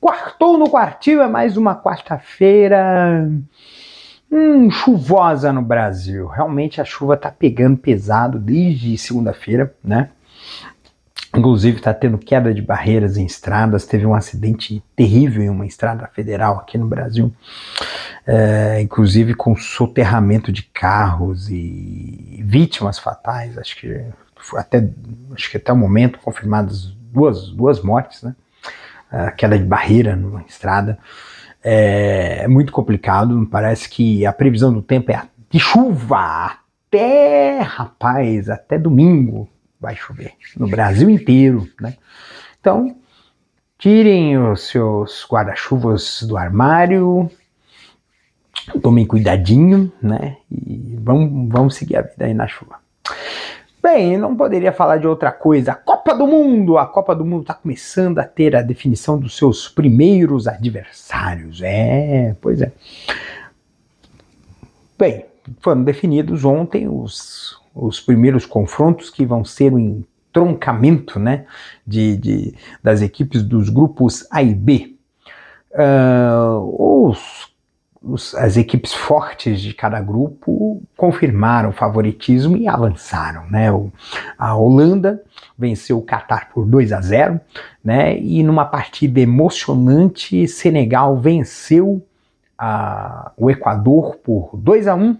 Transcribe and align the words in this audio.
Quartou 0.00 0.56
no 0.56 0.70
quartil 0.70 1.20
é 1.20 1.26
mais 1.26 1.56
uma 1.56 1.74
quarta-feira 1.74 3.28
hum, 4.30 4.70
chuvosa 4.70 5.52
no 5.52 5.60
Brasil. 5.60 6.28
Realmente 6.28 6.80
a 6.80 6.84
chuva 6.84 7.16
tá 7.16 7.32
pegando 7.32 7.76
pesado 7.76 8.38
desde 8.38 8.96
segunda-feira, 8.96 9.74
né? 9.82 10.10
Inclusive 11.36 11.78
está 11.78 11.92
tendo 11.92 12.16
queda 12.16 12.54
de 12.54 12.62
barreiras 12.62 13.16
em 13.16 13.26
estradas. 13.26 13.86
Teve 13.86 14.06
um 14.06 14.14
acidente 14.14 14.82
terrível 14.94 15.42
em 15.42 15.48
uma 15.48 15.66
estrada 15.66 16.06
federal 16.06 16.58
aqui 16.58 16.78
no 16.78 16.86
Brasil, 16.86 17.32
é, 18.24 18.80
inclusive 18.80 19.34
com 19.34 19.56
soterramento 19.56 20.52
de 20.52 20.62
carros 20.62 21.50
e 21.50 22.40
vítimas 22.46 23.00
fatais. 23.00 23.58
Acho 23.58 23.76
que 23.76 24.04
até 24.54 24.88
acho 25.34 25.50
que 25.50 25.56
até 25.56 25.72
o 25.72 25.76
momento 25.76 26.20
confirmadas 26.20 26.96
duas, 27.12 27.50
duas 27.50 27.82
mortes, 27.82 28.22
né? 28.22 28.34
A 29.10 29.30
queda 29.30 29.58
de 29.58 29.64
barreira 29.64 30.14
numa 30.14 30.42
estrada 30.42 30.98
é, 31.62 32.40
é 32.42 32.48
muito 32.48 32.72
complicado. 32.72 33.46
Parece 33.50 33.88
que 33.88 34.26
a 34.26 34.32
previsão 34.32 34.72
do 34.72 34.82
tempo 34.82 35.10
é 35.10 35.22
de 35.50 35.58
chuva 35.58 36.58
até 36.88 37.60
rapaz 37.60 38.48
até 38.48 38.78
domingo 38.78 39.48
vai 39.80 39.94
chover 39.94 40.32
no 40.56 40.68
Brasil 40.68 41.08
inteiro, 41.08 41.68
né? 41.80 41.96
Então, 42.60 42.96
tirem 43.78 44.36
os 44.36 44.68
seus 44.68 45.26
guarda-chuvas 45.30 46.22
do 46.24 46.36
armário, 46.36 47.30
tomem 48.82 49.06
cuidadinho, 49.06 49.92
né? 50.02 50.36
E 50.50 50.98
vamos, 51.00 51.48
vamos 51.52 51.74
seguir 51.76 51.96
a 51.96 52.02
vida 52.02 52.24
aí 52.24 52.34
na 52.34 52.48
chuva. 52.48 52.80
Bem, 53.82 54.16
não 54.16 54.36
poderia 54.36 54.72
falar 54.72 54.98
de 54.98 55.06
outra 55.06 55.30
coisa. 55.30 55.72
A 55.72 55.74
Copa 55.74 56.14
do 56.14 56.26
Mundo! 56.26 56.78
A 56.78 56.86
Copa 56.86 57.14
do 57.14 57.24
Mundo 57.24 57.42
está 57.42 57.54
começando 57.54 58.18
a 58.18 58.24
ter 58.24 58.56
a 58.56 58.62
definição 58.62 59.18
dos 59.18 59.36
seus 59.36 59.68
primeiros 59.68 60.48
adversários. 60.48 61.60
É, 61.62 62.36
pois 62.40 62.60
é. 62.60 62.72
Bem, 64.98 65.26
foram 65.60 65.84
definidos 65.84 66.44
ontem 66.44 66.88
os 66.88 67.58
os 67.78 68.00
primeiros 68.00 68.44
confrontos 68.44 69.08
que 69.08 69.24
vão 69.24 69.44
ser 69.44 69.72
o 69.72 69.78
entroncamento 69.78 71.18
né, 71.18 71.46
de, 71.86 72.16
de 72.16 72.54
das 72.82 73.00
equipes 73.00 73.42
dos 73.42 73.68
grupos 73.68 74.26
A 74.30 74.42
e 74.42 74.54
B. 74.54 74.94
Uh, 75.70 77.06
os, 77.08 77.52
os, 78.02 78.34
as 78.34 78.56
equipes 78.56 78.94
fortes 78.94 79.60
de 79.60 79.74
cada 79.74 80.00
grupo 80.00 80.82
confirmaram 80.96 81.70
o 81.70 81.72
favoritismo 81.72 82.56
e 82.56 82.68
avançaram. 82.68 83.48
Né? 83.50 83.70
O, 83.70 83.92
a 84.38 84.54
Holanda 84.54 85.22
venceu 85.58 85.98
o 85.98 86.02
Catar 86.02 86.50
por 86.50 86.64
2 86.64 86.92
a 86.92 87.00
0, 87.00 87.40
né? 87.82 88.18
e 88.18 88.42
numa 88.42 88.64
partida 88.64 89.20
emocionante, 89.20 90.46
Senegal 90.46 91.18
venceu 91.18 92.04
a, 92.56 93.32
o 93.36 93.50
Equador 93.50 94.16
por 94.16 94.50
2 94.54 94.88
a 94.88 94.94
1 94.94 95.16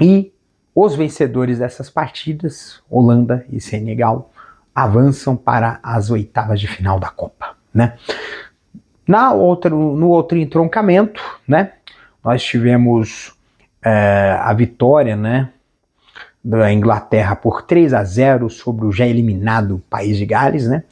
e 0.00 0.32
os 0.74 0.96
vencedores 0.96 1.60
dessas 1.60 1.88
partidas, 1.88 2.82
Holanda 2.90 3.46
e 3.50 3.60
Senegal, 3.60 4.32
avançam 4.74 5.36
para 5.36 5.78
as 5.82 6.10
oitavas 6.10 6.58
de 6.58 6.66
final 6.66 6.98
da 6.98 7.08
Copa, 7.08 7.56
né? 7.72 7.96
Na 9.06 9.32
outro, 9.32 9.96
no 9.96 10.08
outro 10.08 10.38
entroncamento, 10.38 11.22
né, 11.46 11.72
nós 12.22 12.42
tivemos 12.42 13.34
é, 13.84 14.38
a 14.40 14.52
vitória, 14.52 15.14
né, 15.14 15.50
da 16.42 16.72
Inglaterra 16.72 17.36
por 17.36 17.62
3 17.62 17.92
a 17.92 18.04
0 18.04 18.48
sobre 18.50 18.86
o 18.86 18.92
já 18.92 19.06
eliminado 19.06 19.82
País 19.88 20.16
de 20.16 20.26
Gales, 20.26 20.66
né, 20.66 20.84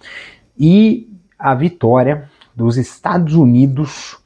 e 0.58 1.08
a 1.38 1.54
vitória 1.54 2.28
dos 2.54 2.76
Estados 2.76 3.34
Unidos 3.34 4.20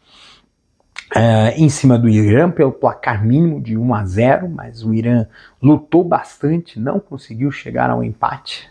Uh, 1.15 1.55
em 1.57 1.69
cima 1.69 1.97
do 1.97 2.09
Irã 2.09 2.51
pelo 2.51 2.73
placar 2.73 3.25
mínimo 3.25 3.61
de 3.61 3.77
1 3.79 3.95
a 3.95 4.05
0, 4.05 4.49
mas 4.49 4.83
o 4.83 4.93
Irã 4.93 5.25
lutou 5.63 6.03
bastante, 6.03 6.81
não 6.81 6.99
conseguiu 6.99 7.51
chegar 7.53 7.89
ao 7.89 8.03
empate. 8.03 8.69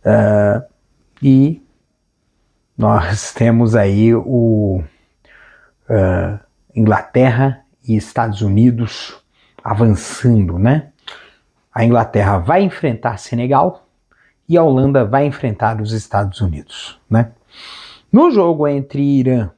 Uh, 0.00 0.62
e 1.20 1.65
nós 2.76 3.32
temos 3.34 3.74
aí 3.74 4.14
o 4.14 4.82
uh, 5.88 6.38
Inglaterra 6.74 7.62
e 7.86 7.96
Estados 7.96 8.42
Unidos 8.42 9.16
avançando, 9.62 10.58
né? 10.58 10.90
A 11.72 11.84
Inglaterra 11.84 12.38
vai 12.38 12.62
enfrentar 12.62 13.18
Senegal 13.18 13.86
e 14.48 14.56
a 14.56 14.62
Holanda 14.62 15.04
vai 15.04 15.26
enfrentar 15.26 15.80
os 15.80 15.92
Estados 15.92 16.40
Unidos, 16.40 17.00
né? 17.08 17.32
No 18.12 18.30
jogo 18.30 18.66
entre 18.66 19.02
Irã 19.02 19.50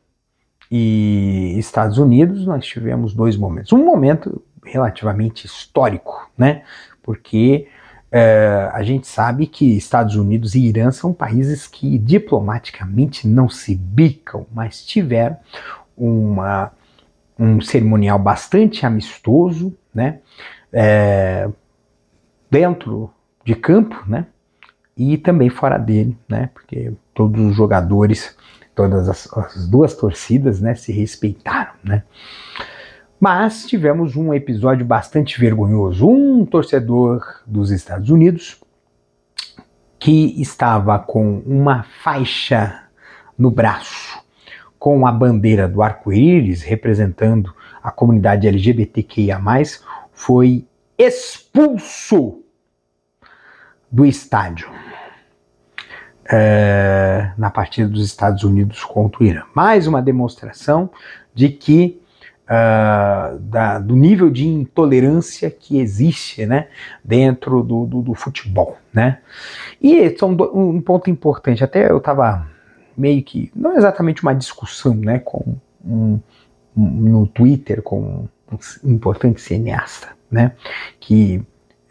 e 0.70 1.54
Estados 1.58 1.98
Unidos, 1.98 2.46
nós 2.46 2.66
tivemos 2.66 3.14
dois 3.14 3.36
momentos. 3.36 3.72
Um 3.72 3.84
momento 3.84 4.42
relativamente 4.64 5.46
histórico, 5.46 6.30
né? 6.36 6.62
Porque 7.02 7.68
é, 8.10 8.70
a 8.72 8.82
gente 8.82 9.06
sabe 9.06 9.46
que 9.46 9.76
Estados 9.76 10.16
Unidos 10.16 10.54
e 10.54 10.60
Irã 10.60 10.90
são 10.90 11.12
países 11.12 11.66
que 11.66 11.98
diplomaticamente 11.98 13.26
não 13.26 13.48
se 13.48 13.74
bicam, 13.74 14.46
mas 14.52 14.84
tiveram 14.84 15.36
uma, 15.96 16.72
um 17.38 17.60
cerimonial 17.60 18.18
bastante 18.18 18.86
amistoso, 18.86 19.76
né? 19.94 20.20
É, 20.72 21.48
dentro 22.50 23.10
de 23.44 23.54
campo, 23.54 24.02
né? 24.06 24.26
E 24.96 25.16
também 25.16 25.48
fora 25.50 25.78
dele, 25.78 26.16
né? 26.28 26.50
Porque 26.52 26.92
todos 27.14 27.40
os 27.40 27.56
jogadores 27.56 28.36
todas 28.78 29.08
as, 29.08 29.28
as 29.36 29.68
duas 29.68 29.92
torcidas 29.92 30.60
né, 30.60 30.76
se 30.76 30.92
respeitaram. 30.92 31.72
Né? 31.82 32.04
Mas 33.20 33.66
tivemos 33.66 34.16
um 34.16 34.32
episódio 34.32 34.86
bastante 34.86 35.40
vergonhoso. 35.40 36.08
Um 36.08 36.46
torcedor 36.46 37.42
dos 37.46 37.70
Estados 37.70 38.10
Unidos 38.10 38.60
que 39.98 40.40
estava 40.40 40.98
com 40.98 41.40
uma 41.44 41.82
faixa 41.82 42.84
no 43.36 43.50
braço 43.50 44.18
com 44.78 45.06
a 45.06 45.12
bandeira 45.12 45.66
do 45.66 45.82
arco-íris 45.82 46.62
representando 46.62 47.52
a 47.82 47.90
comunidade 47.90 48.46
LGBTQIA, 48.46 49.40
foi 50.12 50.66
expulso 50.96 52.42
do 53.90 54.04
estádio 54.04 54.70
é, 56.30 57.32
na 57.38 57.50
partida 57.50 57.88
dos 57.88 58.04
Estados 58.04 58.44
Unidos 58.44 58.84
contra 58.84 59.22
o 59.22 59.26
Irã. 59.26 59.42
Mais 59.54 59.86
uma 59.86 60.02
demonstração 60.02 60.90
de 61.34 61.48
que 61.48 61.97
uh, 62.48 63.38
da, 63.38 63.78
do 63.78 63.94
nível 63.94 64.30
de 64.30 64.46
intolerância 64.46 65.50
que 65.50 65.78
existe 65.78 66.46
né, 66.46 66.68
dentro 67.04 67.62
do, 67.62 67.86
do, 67.86 68.02
do 68.02 68.14
futebol. 68.14 68.78
Né? 68.92 69.18
E 69.80 70.16
são 70.16 70.34
do, 70.34 70.50
um 70.56 70.80
ponto 70.80 71.10
importante, 71.10 71.62
até 71.62 71.90
eu 71.90 71.98
estava 71.98 72.46
meio 72.96 73.22
que, 73.22 73.52
não 73.54 73.76
exatamente 73.76 74.22
uma 74.22 74.34
discussão 74.34 74.94
né, 74.94 75.20
com 75.20 75.56
um, 75.84 76.18
um, 76.76 76.84
no 76.84 77.26
Twitter 77.26 77.82
com 77.82 78.26
um 78.50 78.58
importante 78.90 79.40
cineasta, 79.40 80.08
né, 80.30 80.52
que, 80.98 81.42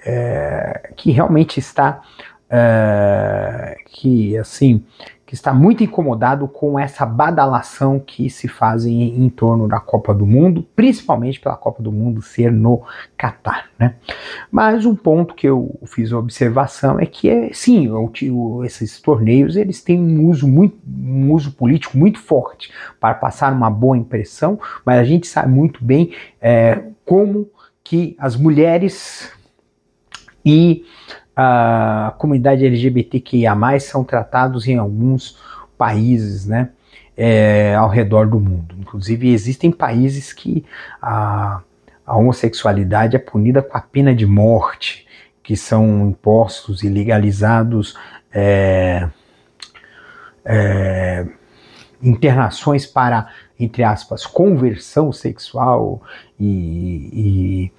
é, 0.06 0.92
que 0.98 1.12
realmente 1.12 1.60
está 1.60 2.02
é, 2.50 3.78
que 3.88 4.38
assim 4.38 4.84
que 5.28 5.34
está 5.34 5.54
muito 5.54 5.84
incomodado 5.84 6.48
com 6.48 6.80
essa 6.80 7.06
badalação 7.06 8.00
que 8.00 8.30
se 8.30 8.48
faz 8.48 8.86
em, 8.86 9.26
em, 9.26 9.30
torno 9.30 9.68
da 9.68 9.78
Copa 9.78 10.14
do 10.14 10.26
Mundo, 10.26 10.66
principalmente 10.74 11.38
pela 11.38 11.58
Copa 11.58 11.84
do 11.84 11.92
Mundo 11.92 12.22
ser 12.22 12.50
no 12.50 12.82
Catar, 13.18 13.70
né? 13.78 13.96
Mas 14.50 14.86
um 14.86 14.96
ponto 14.96 15.36
que 15.36 15.46
eu 15.46 15.78
fiz 15.86 16.14
observação 16.14 16.98
é 16.98 17.06
que 17.06 17.30
é, 17.30 17.52
sim, 17.52 17.90
o, 17.90 18.64
esses 18.64 19.02
torneios 19.02 19.58
eles 19.58 19.84
têm 19.84 20.00
um 20.00 20.30
uso 20.30 20.48
muito, 20.48 20.78
um 20.88 21.34
uso 21.34 21.52
político 21.52 21.98
muito 21.98 22.20
forte 22.20 22.72
para 22.98 23.14
passar 23.14 23.52
uma 23.52 23.70
boa 23.70 23.98
impressão, 23.98 24.58
mas 24.86 24.98
a 24.98 25.04
gente 25.04 25.28
sabe 25.28 25.52
muito 25.52 25.84
bem 25.84 26.14
é, 26.40 26.84
como 27.04 27.50
que 27.84 28.16
as 28.18 28.38
mulheres 28.38 29.30
e 30.46 30.86
a 31.38 32.14
comunidade 32.18 32.66
LGBTQIA+, 32.66 33.56
são 33.80 34.04
tratados 34.04 34.68
em 34.68 34.78
alguns 34.78 35.38
países, 35.78 36.48
né? 36.48 36.70
é, 37.18 37.74
ao 37.74 37.90
redor 37.90 38.28
do 38.28 38.40
mundo. 38.40 38.76
Inclusive, 38.80 39.34
existem 39.34 39.72
países 39.72 40.32
que 40.32 40.64
a, 41.02 41.62
a 42.06 42.16
homossexualidade 42.16 43.16
é 43.16 43.20
punida 43.20 43.64
com 43.64 43.76
a 43.76 43.82
pena 43.82 44.14
de 44.14 44.28
morte, 44.28 45.08
que 45.42 45.58
são 45.58 46.10
impostos 46.10 46.84
e 46.84 46.90
legalizados 46.90 47.98
é, 48.32 49.10
é, 50.46 51.26
internações 52.02 52.86
para, 52.86 53.28
entre 53.60 53.84
aspas, 53.84 54.26
conversão 54.26 55.12
sexual 55.12 56.02
e, 56.40 57.72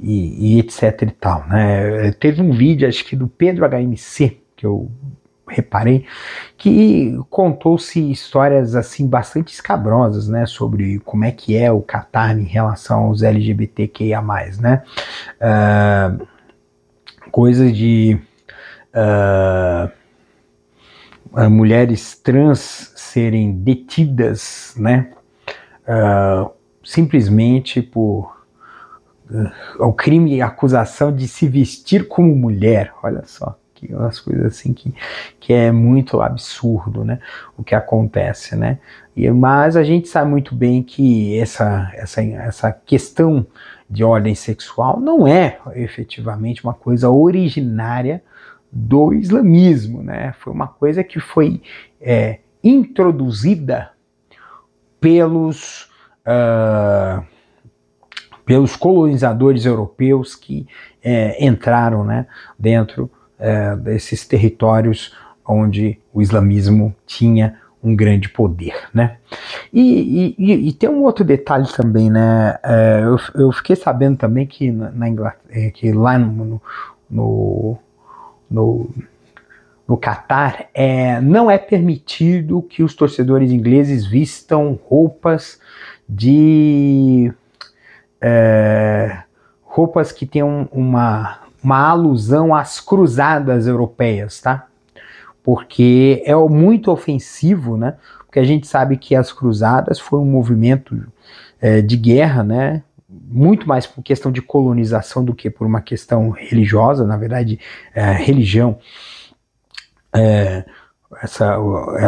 e, 0.00 0.56
e, 0.56 0.60
etc 0.60 1.02
e 1.02 1.10
tal. 1.10 1.46
Né? 1.48 2.12
Teve 2.12 2.42
um 2.42 2.52
vídeo, 2.52 2.88
acho 2.88 3.04
que 3.04 3.16
do 3.16 3.28
Pedro 3.28 3.66
HMC, 3.68 4.38
que 4.56 4.66
eu 4.66 4.90
reparei, 5.48 6.04
que 6.56 7.16
contou-se 7.30 8.10
histórias 8.10 8.74
assim 8.74 9.06
bastante 9.06 9.52
escabrosas, 9.52 10.28
né, 10.28 10.44
sobre 10.46 10.98
como 11.00 11.24
é 11.24 11.30
que 11.30 11.56
é 11.56 11.70
o 11.70 11.80
Catar 11.80 12.36
em 12.36 12.44
relação 12.44 13.04
aos 13.04 13.22
LGBTQIA+, 13.22 14.20
né, 14.60 14.82
uh, 15.40 16.26
coisas 17.30 17.76
de 17.76 18.18
uh, 18.92 19.90
mulheres 21.48 22.18
trans 22.18 22.92
serem 22.96 23.52
detidas, 23.52 24.74
né, 24.76 25.12
uh, 25.86 26.50
simplesmente 26.82 27.80
por 27.80 28.35
o 29.78 29.92
crime 29.92 30.36
e 30.36 30.42
acusação 30.42 31.14
de 31.14 31.26
se 31.26 31.48
vestir 31.48 32.06
como 32.08 32.34
mulher, 32.34 32.92
olha 33.02 33.24
só 33.24 33.56
que 33.74 33.94
umas 33.94 34.18
coisas 34.18 34.46
assim 34.46 34.72
que, 34.72 34.94
que 35.38 35.52
é 35.52 35.70
muito 35.70 36.20
absurdo, 36.22 37.04
né, 37.04 37.18
o 37.56 37.62
que 37.62 37.74
acontece, 37.74 38.56
né, 38.56 38.78
e, 39.14 39.30
mas 39.30 39.76
a 39.76 39.84
gente 39.84 40.08
sabe 40.08 40.30
muito 40.30 40.54
bem 40.54 40.82
que 40.82 41.38
essa, 41.38 41.90
essa, 41.94 42.22
essa 42.22 42.72
questão 42.72 43.46
de 43.88 44.02
ordem 44.02 44.34
sexual 44.34 44.98
não 44.98 45.26
é 45.26 45.58
efetivamente 45.74 46.64
uma 46.64 46.74
coisa 46.74 47.10
originária 47.10 48.22
do 48.72 49.12
islamismo, 49.12 50.02
né, 50.02 50.34
foi 50.38 50.52
uma 50.52 50.68
coisa 50.68 51.04
que 51.04 51.20
foi 51.20 51.60
é, 52.00 52.40
introduzida 52.64 53.90
pelos 54.98 55.84
uh, 56.26 57.22
pelos 58.46 58.76
colonizadores 58.76 59.66
europeus 59.66 60.36
que 60.36 60.66
é, 61.02 61.44
entraram 61.44 62.04
né, 62.04 62.26
dentro 62.56 63.10
é, 63.38 63.76
desses 63.76 64.26
territórios 64.26 65.12
onde 65.46 65.98
o 66.14 66.22
islamismo 66.22 66.94
tinha 67.04 67.58
um 67.82 67.94
grande 67.94 68.28
poder, 68.28 68.74
né? 68.92 69.18
E, 69.72 70.34
e, 70.38 70.68
e 70.68 70.72
tem 70.72 70.88
um 70.88 71.04
outro 71.04 71.24
detalhe 71.24 71.68
também, 71.76 72.10
né? 72.10 72.58
É, 72.64 73.02
eu, 73.04 73.16
eu, 73.40 73.52
fiquei 73.52 73.76
sabendo 73.76 74.16
também 74.16 74.44
que 74.44 74.72
na 74.72 75.08
Inglaterra, 75.08 75.44
é, 75.50 75.70
que 75.70 75.92
lá 75.92 76.18
no, 76.18 76.60
no, 77.08 77.78
no, 78.50 78.90
no 79.86 79.96
Catar 79.96 80.66
é, 80.74 81.20
não 81.20 81.48
é 81.48 81.58
permitido 81.58 82.60
que 82.62 82.82
os 82.82 82.94
torcedores 82.94 83.52
ingleses 83.52 84.04
vistam 84.04 84.78
roupas 84.88 85.60
de 86.08 87.32
é, 88.20 89.22
roupas 89.62 90.12
que 90.12 90.26
tenham 90.26 90.68
uma 90.72 91.46
uma 91.66 91.88
alusão 91.88 92.54
às 92.54 92.80
cruzadas 92.80 93.66
europeias, 93.66 94.40
tá? 94.40 94.68
Porque 95.42 96.22
é 96.24 96.32
muito 96.36 96.92
ofensivo, 96.92 97.76
né? 97.76 97.96
Porque 98.20 98.38
a 98.38 98.44
gente 98.44 98.68
sabe 98.68 98.96
que 98.96 99.16
as 99.16 99.32
cruzadas 99.32 99.98
foi 99.98 100.20
um 100.20 100.24
movimento 100.24 100.96
é, 101.60 101.82
de 101.82 101.96
guerra, 101.96 102.44
né? 102.44 102.84
Muito 103.08 103.66
mais 103.66 103.84
por 103.84 104.00
questão 104.00 104.30
de 104.30 104.40
colonização 104.40 105.24
do 105.24 105.34
que 105.34 105.50
por 105.50 105.66
uma 105.66 105.80
questão 105.80 106.30
religiosa, 106.30 107.04
na 107.04 107.16
verdade, 107.16 107.58
é, 107.92 108.12
religião. 108.12 108.78
É, 110.14 110.64
essa, 111.20 111.56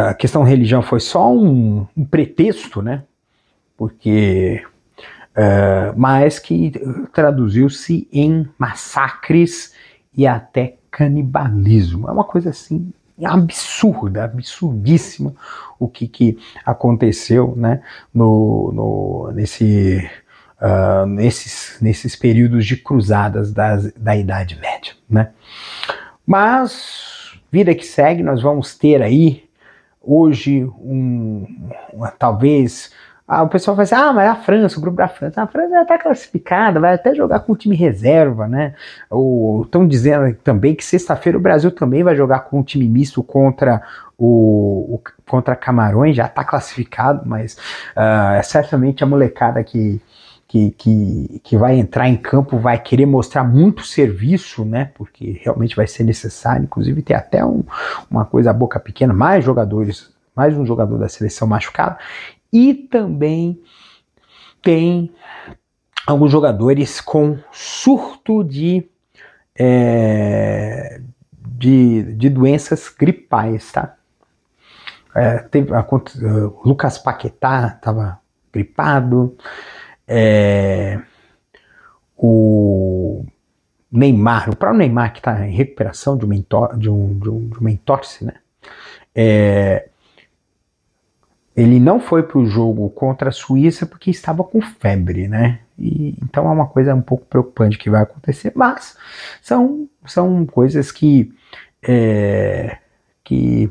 a 0.09 0.13
questão 0.13 0.43
religião 0.43 0.81
foi 0.81 1.01
só 1.01 1.33
um, 1.33 1.85
um 1.97 2.05
pretexto, 2.05 2.81
né? 2.81 3.03
Porque 3.75 4.63
uh, 5.39 5.93
mas 5.95 6.37
que 6.37 6.71
traduziu-se 7.13 8.07
em 8.11 8.47
massacres 8.57 9.73
e 10.15 10.27
até 10.27 10.77
canibalismo. 10.91 12.09
É 12.09 12.11
uma 12.11 12.25
coisa 12.25 12.49
assim 12.49 12.91
absurda, 13.23 14.23
absurdíssima 14.23 15.33
o 15.77 15.87
que, 15.87 16.07
que 16.07 16.37
aconteceu 16.65 17.53
né, 17.55 17.81
no, 18.13 18.71
no, 18.73 19.31
nesse, 19.33 20.09
uh, 20.61 21.05
nesses, 21.05 21.77
nesses 21.81 22.15
períodos 22.15 22.65
de 22.65 22.77
cruzadas 22.77 23.51
das, 23.51 23.91
da 23.93 24.15
Idade 24.15 24.57
Média. 24.59 24.93
Né? 25.09 25.31
Mas, 26.25 27.39
vida 27.51 27.75
que 27.75 27.85
segue, 27.85 28.23
nós 28.23 28.41
vamos 28.41 28.77
ter 28.77 29.01
aí 29.01 29.49
hoje 30.01 30.63
um, 30.63 31.45
uma, 31.93 32.09
talvez 32.09 32.91
ah, 33.31 33.43
o 33.43 33.47
pessoal 33.47 33.77
vai 33.77 33.85
dizer, 33.85 33.95
ah, 33.95 34.11
mas 34.11 34.27
a 34.27 34.33
França, 34.33 34.79
o 34.79 34.81
grupo 34.81 34.97
da 34.97 35.07
França, 35.07 35.43
a 35.43 35.45
França 35.45 35.69
já 35.69 35.81
está 35.83 35.99
classificada, 35.99 36.79
vai 36.79 36.95
até 36.95 37.13
jogar 37.13 37.41
com 37.41 37.53
o 37.53 37.55
time 37.55 37.75
reserva, 37.75 38.47
né? 38.47 38.73
Ou 39.07 39.61
estão 39.61 39.87
dizendo 39.87 40.35
também 40.43 40.73
que 40.73 40.83
sexta-feira 40.83 41.37
o 41.37 41.41
Brasil 41.41 41.69
também 41.69 42.03
vai 42.03 42.15
jogar 42.15 42.39
com 42.39 42.57
um 42.57 42.63
time 42.63 42.89
misto 42.89 43.21
contra 43.21 43.83
o, 44.17 44.95
o 44.95 45.01
contra 45.27 45.55
Camarões, 45.55 46.15
já 46.15 46.25
está 46.25 46.43
classificado, 46.43 47.21
mas 47.23 47.55
uh, 47.95 48.43
certamente 48.43 49.03
a 49.03 49.07
molecada 49.07 49.63
que, 49.63 50.01
que, 50.47 50.71
que, 50.71 51.41
que 51.43 51.55
vai 51.55 51.77
entrar 51.77 52.09
em 52.09 52.17
campo 52.17 52.57
vai 52.57 52.79
querer 52.79 53.05
mostrar 53.05 53.43
muito 53.43 53.85
serviço, 53.85 54.65
né? 54.65 54.89
Porque 54.95 55.39
realmente 55.43 55.75
vai 55.75 55.85
ser 55.85 56.03
necessário, 56.03 56.63
inclusive 56.63 57.03
ter 57.03 57.13
até 57.13 57.45
um, 57.45 57.63
uma 58.09 58.25
coisa 58.25 58.51
boca 58.51 58.79
pequena, 58.79 59.13
mais 59.13 59.45
jogadores 59.45 60.17
mais 60.35 60.57
um 60.57 60.65
jogador 60.65 60.97
da 60.97 61.09
seleção 61.09 61.45
machucado 61.45 61.97
e 62.51 62.73
também 62.73 63.61
tem 64.61 65.11
alguns 66.05 66.31
jogadores 66.31 66.99
com 66.99 67.37
surto 67.51 68.43
de, 68.43 68.89
é, 69.57 71.01
de, 71.47 72.15
de, 72.15 72.29
doenças 72.29 72.89
gripais, 72.89 73.71
tá? 73.71 73.95
É, 75.15 75.39
teve, 75.39 75.73
a, 75.73 75.81
uh, 75.81 76.67
Lucas 76.67 76.97
Paquetá 76.97 77.75
estava 77.77 78.19
gripado, 78.51 79.35
é, 80.07 80.99
o 82.17 83.25
Neymar, 83.91 84.49
o 84.49 84.55
próprio 84.55 84.79
Neymar 84.79 85.13
que 85.13 85.19
está 85.19 85.47
em 85.47 85.51
recuperação 85.51 86.17
de 86.17 86.25
uma, 86.25 86.35
de 86.77 86.89
um, 86.89 87.19
de 87.19 87.29
um, 87.29 87.49
de 87.49 87.71
entorse, 87.71 88.25
né? 88.25 88.33
É, 89.15 89.88
ele 91.59 91.79
não 91.79 91.99
foi 91.99 92.23
para 92.23 92.37
o 92.37 92.45
jogo 92.45 92.89
contra 92.89 93.29
a 93.29 93.33
Suíça 93.33 93.85
porque 93.85 94.09
estava 94.09 94.43
com 94.43 94.61
febre, 94.61 95.27
né? 95.27 95.59
E, 95.77 96.15
então 96.23 96.47
é 96.47 96.51
uma 96.51 96.67
coisa 96.67 96.95
um 96.95 97.01
pouco 97.01 97.25
preocupante 97.25 97.77
que 97.77 97.89
vai 97.89 98.01
acontecer, 98.03 98.53
mas 98.55 98.97
são, 99.41 99.89
são 100.05 100.45
coisas 100.45 100.91
que, 100.91 101.33
é, 101.81 102.77
que 103.23 103.69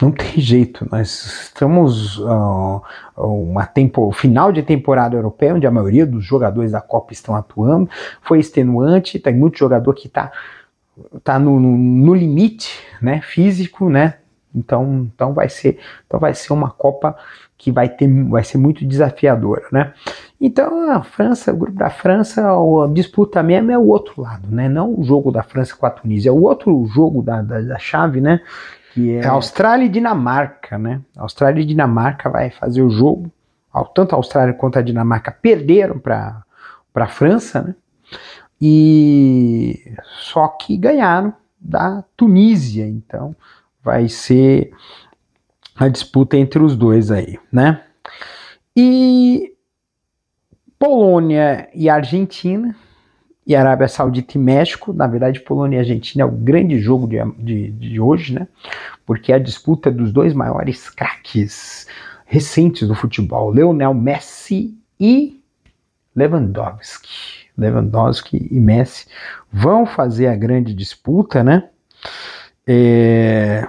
não 0.00 0.10
tem 0.10 0.32
jeito. 0.40 0.88
Nós 0.90 1.44
estamos 1.44 2.18
uh, 2.18 2.82
uma 3.16 3.66
tempo, 3.66 4.10
final 4.12 4.50
de 4.52 4.62
temporada 4.62 5.14
europeia, 5.14 5.54
onde 5.54 5.66
a 5.66 5.70
maioria 5.70 6.06
dos 6.06 6.24
jogadores 6.24 6.72
da 6.72 6.80
Copa 6.80 7.12
estão 7.12 7.36
atuando. 7.36 7.90
Foi 8.22 8.38
extenuante, 8.38 9.18
tem 9.18 9.34
muito 9.34 9.58
jogador 9.58 9.92
que 9.94 10.06
está 10.06 10.32
tá 11.22 11.38
no, 11.38 11.60
no, 11.60 11.76
no, 11.76 12.14
limite 12.14 12.80
né, 13.00 13.20
físico, 13.22 13.88
né? 13.88 14.14
Então, 14.54 15.08
então 15.14 15.32
vai 15.32 15.48
ser, 15.48 15.78
então 16.06 16.20
vai 16.20 16.34
ser 16.34 16.52
uma 16.52 16.70
Copa 16.70 17.16
que 17.56 17.70
vai 17.70 17.88
ter, 17.88 18.08
vai 18.24 18.42
ser 18.42 18.58
muito 18.58 18.84
desafiadora, 18.84 19.64
né? 19.70 19.94
Então 20.40 20.90
a 20.90 21.02
França, 21.02 21.52
o 21.52 21.56
grupo 21.56 21.78
da 21.78 21.90
França, 21.90 22.50
a 22.50 22.88
disputa 22.92 23.42
mesmo 23.42 23.70
é 23.70 23.78
o 23.78 23.86
outro 23.86 24.20
lado, 24.20 24.48
né? 24.50 24.68
Não 24.68 24.98
o 24.98 25.04
jogo 25.04 25.30
da 25.30 25.42
França 25.42 25.76
com 25.76 25.86
a 25.86 25.90
Tunísia, 25.90 26.30
é 26.30 26.32
o 26.32 26.42
outro 26.42 26.84
jogo 26.86 27.22
da, 27.22 27.40
da, 27.40 27.60
da 27.60 27.78
chave, 27.78 28.20
né? 28.20 28.40
Que 28.92 29.12
é, 29.12 29.20
é 29.20 29.26
Austrália 29.26 29.86
e 29.86 29.88
Dinamarca, 29.88 30.76
né? 30.76 31.00
A 31.16 31.22
Austrália 31.22 31.62
e 31.62 31.64
Dinamarca 31.64 32.28
vai 32.28 32.50
fazer 32.50 32.82
o 32.82 32.90
jogo. 32.90 33.30
Tanto 33.94 34.14
a 34.14 34.18
Austrália 34.18 34.52
quanto 34.52 34.78
a 34.78 34.82
Dinamarca 34.82 35.30
perderam 35.30 35.98
para 35.98 36.44
a 36.94 37.06
França, 37.06 37.62
né? 37.62 37.74
E 38.60 39.94
só 40.02 40.46
que 40.48 40.76
ganharam 40.76 41.32
da 41.60 42.04
Tunísia, 42.16 42.86
então 42.86 43.34
vai 43.82 44.08
ser 44.08 44.72
a 45.76 45.88
disputa 45.88 46.36
entre 46.36 46.62
os 46.62 46.76
dois 46.76 47.10
aí, 47.10 47.38
né? 47.50 47.82
E 48.76 49.52
Polônia 50.78 51.68
e 51.74 51.88
Argentina 51.88 52.74
e 53.46 53.54
Arábia 53.54 53.88
Saudita 53.88 54.36
e 54.36 54.40
México. 54.40 54.92
Na 54.92 55.06
verdade, 55.06 55.40
Polônia 55.40 55.76
e 55.76 55.80
Argentina 55.80 56.22
é 56.22 56.26
o 56.26 56.30
grande 56.30 56.78
jogo 56.78 57.06
de, 57.06 57.18
de, 57.38 57.70
de 57.70 58.00
hoje, 58.00 58.34
né? 58.34 58.46
Porque 59.04 59.32
é 59.32 59.36
a 59.36 59.40
disputa 59.40 59.90
dos 59.90 60.12
dois 60.12 60.32
maiores 60.32 60.88
craques 60.88 61.86
recentes 62.24 62.88
do 62.88 62.94
futebol, 62.94 63.50
Leonel 63.50 63.92
Messi 63.92 64.74
e 64.98 65.40
Lewandowski. 66.16 67.42
Lewandowski 67.58 68.48
e 68.50 68.58
Messi 68.58 69.06
vão 69.52 69.84
fazer 69.84 70.28
a 70.28 70.36
grande 70.36 70.72
disputa, 70.72 71.44
né? 71.44 71.68
É... 72.66 73.68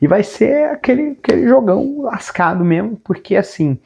E 0.00 0.06
vai 0.06 0.22
ser 0.22 0.70
aquele, 0.70 1.12
aquele 1.12 1.48
jogão 1.48 2.02
lascado 2.02 2.64
mesmo, 2.64 2.96
porque 2.98 3.34
assim, 3.34 3.78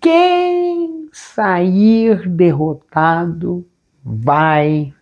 quem 0.00 1.08
sair 1.12 2.28
derrotado 2.28 3.66
vai 4.02 4.92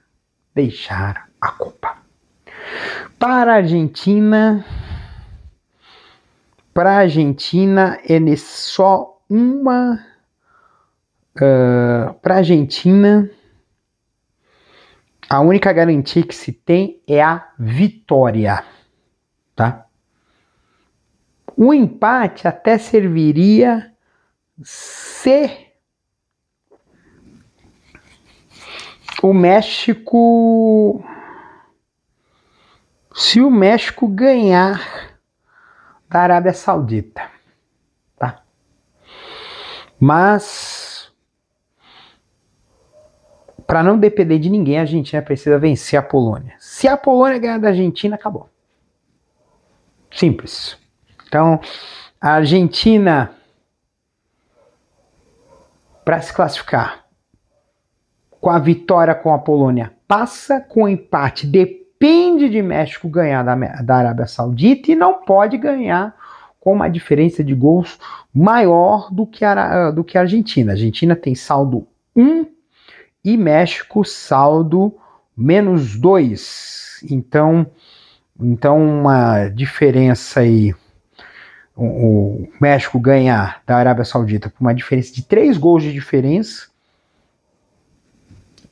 deixar 0.54 1.28
a 1.40 1.52
Copa. 1.52 1.96
Para 3.18 3.52
a 3.52 3.56
Argentina, 3.56 4.64
para 6.74 6.92
a 6.92 6.98
Argentina 6.98 7.98
é 8.08 8.36
só 8.36 9.20
uma. 9.28 10.04
Uh, 11.36 12.12
para 12.20 12.34
a 12.34 12.38
Argentina, 12.38 13.30
a 15.32 15.38
única 15.38 15.72
garantia 15.72 16.26
que 16.26 16.34
se 16.34 16.50
tem 16.52 17.00
é 17.06 17.22
a 17.22 17.52
vitória, 17.56 18.64
tá? 19.54 19.86
O 21.56 21.72
empate 21.72 22.48
até 22.48 22.76
serviria 22.78 23.94
se 24.60 25.68
o 29.22 29.32
México. 29.32 31.04
Se 33.14 33.40
o 33.40 33.50
México 33.50 34.08
ganhar 34.08 35.16
da 36.08 36.22
Arábia 36.22 36.52
Saudita, 36.52 37.30
tá? 38.18 38.42
Mas 40.00 40.89
para 43.70 43.84
não 43.84 43.96
depender 43.96 44.40
de 44.40 44.50
ninguém, 44.50 44.78
a 44.78 44.80
Argentina 44.80 45.22
precisa 45.22 45.56
vencer 45.56 45.96
a 45.96 46.02
Polônia. 46.02 46.54
Se 46.58 46.88
a 46.88 46.96
Polônia 46.96 47.38
ganhar 47.38 47.58
da 47.58 47.68
Argentina, 47.68 48.16
acabou. 48.16 48.48
Simples. 50.10 50.76
Então, 51.28 51.60
a 52.20 52.32
Argentina 52.32 53.30
para 56.04 56.20
se 56.20 56.34
classificar 56.34 57.04
com 58.40 58.50
a 58.50 58.58
vitória 58.58 59.14
com 59.14 59.32
a 59.32 59.38
Polônia 59.38 59.92
passa, 60.08 60.60
com 60.60 60.88
empate 60.88 61.46
depende 61.46 62.48
de 62.48 62.60
México 62.60 63.08
ganhar 63.08 63.44
da, 63.44 63.54
da 63.54 63.96
Arábia 63.98 64.26
Saudita 64.26 64.90
e 64.90 64.96
não 64.96 65.22
pode 65.22 65.56
ganhar 65.56 66.12
com 66.58 66.72
uma 66.72 66.90
diferença 66.90 67.44
de 67.44 67.54
gols 67.54 68.00
maior 68.34 69.14
do 69.14 69.24
que 69.24 69.44
a, 69.44 69.92
do 69.92 70.02
que 70.02 70.18
a 70.18 70.22
Argentina. 70.22 70.72
A 70.72 70.74
Argentina 70.74 71.14
tem 71.14 71.36
saldo 71.36 71.86
1 72.16 72.58
e 73.24 73.36
México 73.36 74.04
saldo 74.04 74.94
menos 75.36 75.96
2. 75.96 77.04
Então, 77.10 77.66
então 78.38 79.00
uma 79.00 79.48
diferença 79.48 80.40
aí 80.40 80.74
o, 81.80 82.46
México 82.60 83.00
ganhar 83.00 83.62
da 83.66 83.76
Arábia 83.76 84.04
Saudita 84.04 84.50
por 84.50 84.60
uma 84.60 84.74
diferença 84.74 85.14
de 85.14 85.22
três 85.22 85.56
gols 85.56 85.82
de 85.82 85.92
diferença, 85.92 86.68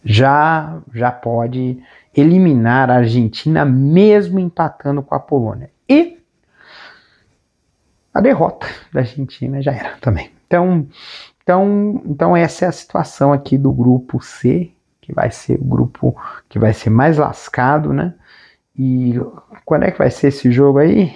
já, 0.04 0.80
já 0.94 1.10
pode 1.10 1.82
eliminar 2.14 2.90
a 2.90 2.96
Argentina, 2.96 3.64
mesmo 3.64 4.38
empatando 4.38 5.02
com 5.02 5.14
a 5.14 5.20
Polônia. 5.20 5.70
E 5.88 6.18
a 8.12 8.20
derrota 8.20 8.66
da 8.92 9.00
Argentina 9.00 9.62
já 9.62 9.72
era 9.72 9.96
também. 10.00 10.30
Então, 10.46 10.86
então, 11.48 12.02
então 12.04 12.36
essa 12.36 12.66
é 12.66 12.68
a 12.68 12.72
situação 12.72 13.32
aqui 13.32 13.56
do 13.56 13.72
grupo 13.72 14.20
C, 14.20 14.70
que 15.00 15.14
vai 15.14 15.30
ser 15.30 15.58
o 15.58 15.64
grupo 15.64 16.14
que 16.46 16.58
vai 16.58 16.74
ser 16.74 16.90
mais 16.90 17.16
lascado, 17.16 17.90
né? 17.90 18.14
E 18.78 19.14
quando 19.64 19.84
é 19.84 19.90
que 19.90 19.96
vai 19.96 20.10
ser 20.10 20.28
esse 20.28 20.52
jogo 20.52 20.78
aí? 20.78 21.10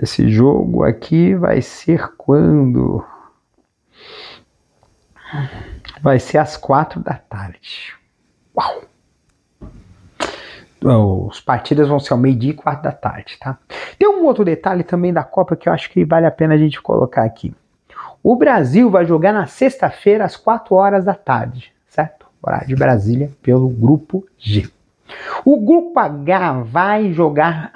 Esse 0.00 0.30
jogo 0.30 0.82
aqui 0.82 1.34
vai 1.34 1.60
ser 1.60 2.16
quando? 2.16 3.04
Vai 6.00 6.18
ser 6.18 6.38
às 6.38 6.56
quatro 6.56 7.00
da 7.00 7.18
tarde. 7.18 7.94
Uau! 8.56 8.84
Os 11.28 11.38
partidas 11.38 11.86
vão 11.86 12.00
ser 12.00 12.14
ao 12.14 12.18
meio-dia 12.18 12.52
e 12.52 12.54
quatro 12.54 12.84
da 12.84 12.92
tarde, 12.92 13.36
tá? 13.38 13.58
Tem 13.98 14.08
um 14.08 14.24
outro 14.24 14.42
detalhe 14.42 14.84
também 14.84 15.12
da 15.12 15.22
Copa 15.22 15.54
que 15.54 15.68
eu 15.68 15.72
acho 15.74 15.90
que 15.90 16.02
vale 16.02 16.24
a 16.24 16.30
pena 16.30 16.54
a 16.54 16.58
gente 16.58 16.80
colocar 16.80 17.24
aqui. 17.24 17.54
O 18.26 18.36
Brasil 18.36 18.88
vai 18.88 19.04
jogar 19.04 19.34
na 19.34 19.46
sexta-feira 19.46 20.24
às 20.24 20.34
4 20.34 20.74
horas 20.74 21.04
da 21.04 21.12
tarde, 21.12 21.74
certo? 21.86 22.26
Horário 22.42 22.68
de 22.68 22.74
Brasília, 22.74 23.30
pelo 23.42 23.68
grupo 23.68 24.26
G. 24.38 24.66
O 25.44 25.60
grupo 25.60 26.00
H 26.00 26.62
vai 26.62 27.12
jogar 27.12 27.70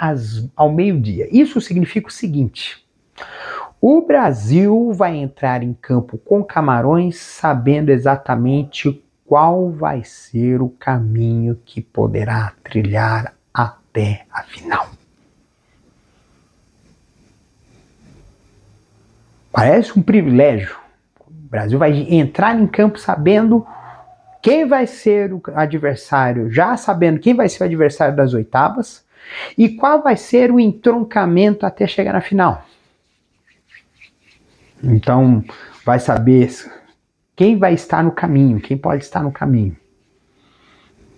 ao 0.57 0.73
meio-dia. 0.73 1.28
Isso 1.31 1.61
significa 1.61 2.09
o 2.09 2.11
seguinte: 2.11 2.83
o 3.78 4.00
Brasil 4.00 4.90
vai 4.95 5.17
entrar 5.17 5.62
em 5.62 5.75
campo 5.75 6.17
com 6.17 6.43
Camarões 6.43 7.19
sabendo 7.19 7.90
exatamente 7.90 9.05
qual 9.26 9.71
vai 9.71 10.02
ser 10.02 10.62
o 10.62 10.71
caminho 10.71 11.61
que 11.62 11.83
poderá 11.83 12.55
trilhar 12.64 13.35
até 13.52 14.25
a 14.33 14.43
final. 14.45 14.88
Parece 19.59 19.99
um 19.99 20.03
privilégio. 20.03 20.77
O 21.27 21.33
Brasil 21.33 21.81
vai 21.81 21.91
entrar 21.91 22.57
em 22.57 22.65
campo 22.65 22.97
sabendo 22.97 23.67
quem 24.41 24.69
vai 24.69 24.87
ser 24.87 25.33
o 25.33 25.43
adversário, 25.53 26.49
já 26.49 26.77
sabendo 26.77 27.19
quem 27.19 27.35
vai 27.35 27.49
ser 27.49 27.65
o 27.65 27.67
adversário 27.67 28.15
das 28.15 28.35
oitavas 28.35 29.05
e 29.57 29.71
qual 29.71 30.00
vai 30.00 30.17
ser 30.17 30.53
o 30.53 30.61
entroncamento 30.61 31.67
até 31.67 31.88
chegar 31.88 32.12
na 32.12 32.21
final. 32.21 32.65
Então, 34.81 35.43
vai 35.85 35.99
saber 35.99 36.49
quem 37.35 37.59
vai 37.59 37.75
estar 37.75 38.05
no 38.05 38.12
caminho, 38.12 38.61
quem 38.61 38.79
pode 38.79 39.03
estar 39.03 39.25
no 39.25 39.33
caminho. 39.33 39.77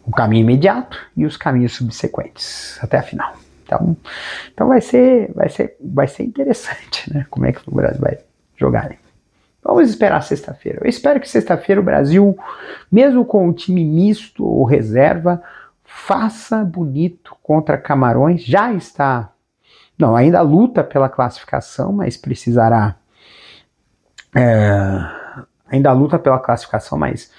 O 0.06 0.10
caminho 0.10 0.44
imediato 0.44 0.98
e 1.14 1.26
os 1.26 1.36
caminhos 1.36 1.72
subsequentes 1.74 2.78
até 2.82 2.96
a 2.96 3.02
final. 3.02 3.36
Então, 3.64 3.96
então 4.50 4.68
vai 4.68 4.80
ser, 4.80 5.30
vai 5.34 5.50
ser, 5.50 5.76
vai 5.78 6.08
ser 6.08 6.22
interessante, 6.22 7.12
né? 7.12 7.26
Como 7.28 7.44
é 7.44 7.52
que 7.52 7.60
o 7.68 7.74
Brasil 7.74 8.00
vai 8.00 8.18
jogar. 8.60 8.96
Vamos 9.62 9.88
esperar 9.88 10.22
sexta-feira. 10.22 10.80
Eu 10.82 10.88
espero 10.88 11.20
que 11.20 11.28
sexta-feira 11.28 11.80
o 11.80 11.84
Brasil, 11.84 12.38
mesmo 12.90 13.24
com 13.24 13.48
o 13.48 13.52
time 13.52 13.84
misto 13.84 14.44
ou 14.44 14.64
reserva, 14.64 15.42
faça 15.84 16.64
bonito 16.64 17.36
contra 17.42 17.76
Camarões. 17.76 18.42
Já 18.42 18.72
está. 18.72 19.32
Não, 19.98 20.16
ainda 20.16 20.40
luta 20.40 20.82
pela 20.82 21.08
classificação, 21.08 21.92
mas 21.92 22.16
precisará. 22.16 22.96
É, 24.34 25.44
ainda 25.68 25.92
luta 25.92 26.18
pela 26.18 26.38
classificação, 26.38 26.96
mas 26.96 27.30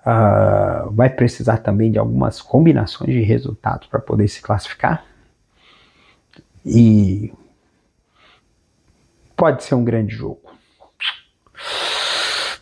uh, 0.00 0.90
vai 0.92 1.10
precisar 1.10 1.58
também 1.58 1.90
de 1.90 1.98
algumas 1.98 2.40
combinações 2.40 3.10
de 3.10 3.20
resultados 3.20 3.88
para 3.88 4.00
poder 4.00 4.28
se 4.28 4.40
classificar. 4.40 5.04
E 6.64 7.32
pode 9.36 9.64
ser 9.64 9.74
um 9.74 9.84
grande 9.84 10.14
jogo. 10.14 10.40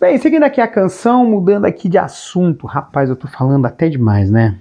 Bem, 0.02 0.18
seguindo 0.18 0.42
aqui 0.42 0.60
a 0.60 0.66
canção, 0.66 1.24
mudando 1.24 1.64
aqui 1.64 1.88
de 1.88 1.96
assunto. 1.96 2.66
Rapaz, 2.66 3.08
eu 3.08 3.14
tô 3.14 3.28
falando 3.28 3.66
até 3.66 3.88
demais, 3.88 4.32
né? 4.32 4.58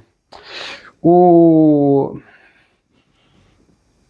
O, 1.01 2.19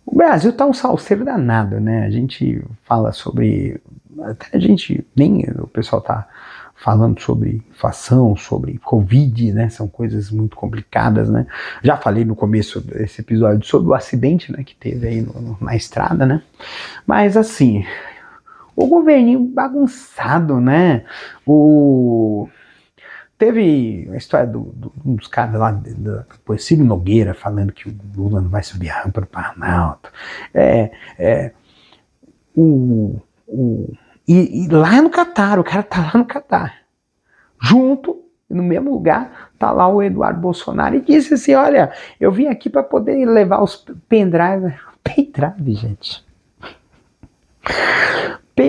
o 0.06 0.14
Brasil 0.14 0.52
tá 0.52 0.66
um 0.66 0.74
salseiro 0.74 1.24
danado, 1.24 1.80
né? 1.80 2.06
A 2.06 2.10
gente 2.10 2.62
fala 2.84 3.14
sobre. 3.14 3.80
Até 4.24 4.58
a 4.58 4.60
gente. 4.60 5.08
Nem 5.16 5.46
o 5.58 5.68
pessoal 5.68 6.02
tá 6.02 6.28
falando 6.76 7.18
sobre 7.22 7.64
inflação, 7.70 8.36
sobre 8.36 8.78
Covid, 8.80 9.54
né? 9.54 9.70
São 9.70 9.88
coisas 9.88 10.30
muito 10.32 10.58
complicadas, 10.58 11.30
né? 11.30 11.48
Já 11.82 11.96
falei 11.96 12.26
no 12.26 12.36
começo 12.36 12.82
desse 12.82 13.22
episódio 13.22 13.66
sobre 13.66 13.88
o 13.88 13.94
acidente, 13.94 14.52
né? 14.52 14.66
Que 14.66 14.76
teve 14.76 15.08
aí 15.08 15.22
no, 15.22 15.32
no, 15.40 15.58
na 15.62 15.78
estrada, 15.78 16.26
né? 16.26 16.42
Mas 17.08 17.38
assim, 17.38 17.86
o 18.76 18.88
governinho 18.88 19.40
bagunçado, 19.40 20.60
né? 20.60 21.06
O 21.46 22.48
teve 23.38 24.08
a 24.14 24.18
história 24.18 24.46
do, 24.46 24.60
do, 24.60 24.94
dos 25.04 25.28
caras 25.28 25.56
lá, 25.56 25.72
do 25.72 26.60
Ciro 26.60 26.84
Nogueira, 26.84 27.34
falando 27.34 27.74
que 27.74 27.90
o 27.90 27.98
Lula 28.16 28.40
não 28.40 28.50
vai 28.50 28.62
subir 28.62 28.92
a 28.92 29.02
rampa 29.02 29.22
do 29.22 29.28
Planalto. 29.28 30.12
É, 30.54 30.92
é, 31.18 31.52
o, 32.56 33.20
o, 33.48 33.92
e, 34.28 34.66
e, 34.66 34.68
lá 34.68 35.02
no 35.02 35.10
Catar, 35.10 35.58
o 35.58 35.64
cara 35.64 35.82
tá 35.82 36.02
lá 36.02 36.20
no 36.20 36.26
Catar, 36.26 36.82
junto 37.60 38.22
no 38.48 38.62
mesmo 38.62 38.92
lugar 38.92 39.52
tá 39.58 39.72
lá 39.72 39.88
o 39.88 40.04
Eduardo 40.04 40.40
Bolsonaro 40.40 40.96
e 40.96 41.02
disse 41.02 41.34
assim: 41.34 41.54
Olha, 41.54 41.92
eu 42.20 42.32
vim 42.32 42.48
aqui 42.48 42.70
para 42.70 42.84
poder 42.84 43.26
levar 43.26 43.64
os 43.64 43.86
pendrive. 44.08 44.74
Pendrive, 45.04 45.74
gente. 45.74 46.24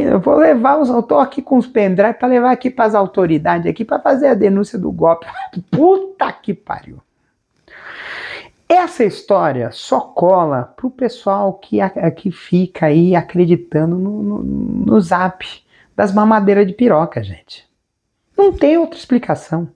Eu 0.00 0.20
vou 0.20 0.36
levar 0.36 0.78
os. 0.78 0.88
Eu 0.88 1.02
tô 1.02 1.18
aqui 1.18 1.42
com 1.42 1.56
os 1.58 1.66
pendrive 1.66 2.14
para 2.14 2.28
levar 2.28 2.52
aqui 2.52 2.70
para 2.70 2.84
as 2.84 2.94
autoridades 2.94 3.66
aqui 3.66 3.84
para 3.84 4.00
fazer 4.00 4.28
a 4.28 4.34
denúncia 4.34 4.78
do 4.78 4.90
golpe. 4.90 5.26
Puta 5.70 6.32
que 6.32 6.54
pariu. 6.54 7.00
Essa 8.68 9.04
história 9.04 9.70
só 9.70 10.00
cola 10.00 10.72
pro 10.76 10.90
pessoal 10.90 11.54
que, 11.54 11.78
que 12.16 12.30
fica 12.30 12.86
aí 12.86 13.14
acreditando 13.14 13.96
no, 13.96 14.22
no, 14.22 14.42
no 14.42 15.00
zap 15.00 15.44
das 15.94 16.12
mamadeiras 16.12 16.66
de 16.66 16.72
piroca, 16.72 17.22
gente. 17.22 17.68
Não 18.36 18.52
tem 18.52 18.78
outra 18.78 18.98
explicação. 18.98 19.68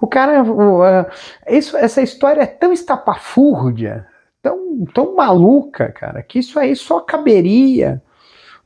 O 0.00 0.06
cara. 0.06 0.42
O, 0.42 0.82
uh, 0.82 1.06
isso, 1.48 1.76
essa 1.76 2.02
história 2.02 2.42
é 2.42 2.46
tão 2.46 2.72
estapafúrdia, 2.72 4.06
tão, 4.42 4.84
tão 4.92 5.14
maluca, 5.16 5.90
cara, 5.90 6.22
que 6.22 6.38
isso 6.38 6.58
aí 6.58 6.76
só 6.76 7.00
caberia 7.00 8.02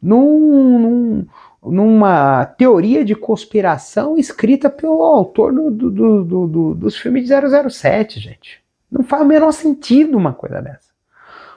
num, 0.05 0.79
num, 0.79 1.27
numa 1.63 2.45
teoria 2.45 3.03
de 3.03 3.15
conspiração 3.15 4.19
escrita 4.19 4.69
pelo 4.69 5.03
autor 5.03 5.51
do, 5.51 5.71
do, 5.71 5.91
do, 5.91 6.47
do, 6.47 6.75
dos 6.75 6.97
filmes 6.97 7.27
de 7.27 7.71
007, 7.71 8.21
gente. 8.21 8.63
Não 8.91 9.03
faz 9.03 9.23
o 9.23 9.25
menor 9.25 9.53
sentido 9.53 10.19
uma 10.19 10.35
coisa 10.35 10.61
dessa. 10.61 10.93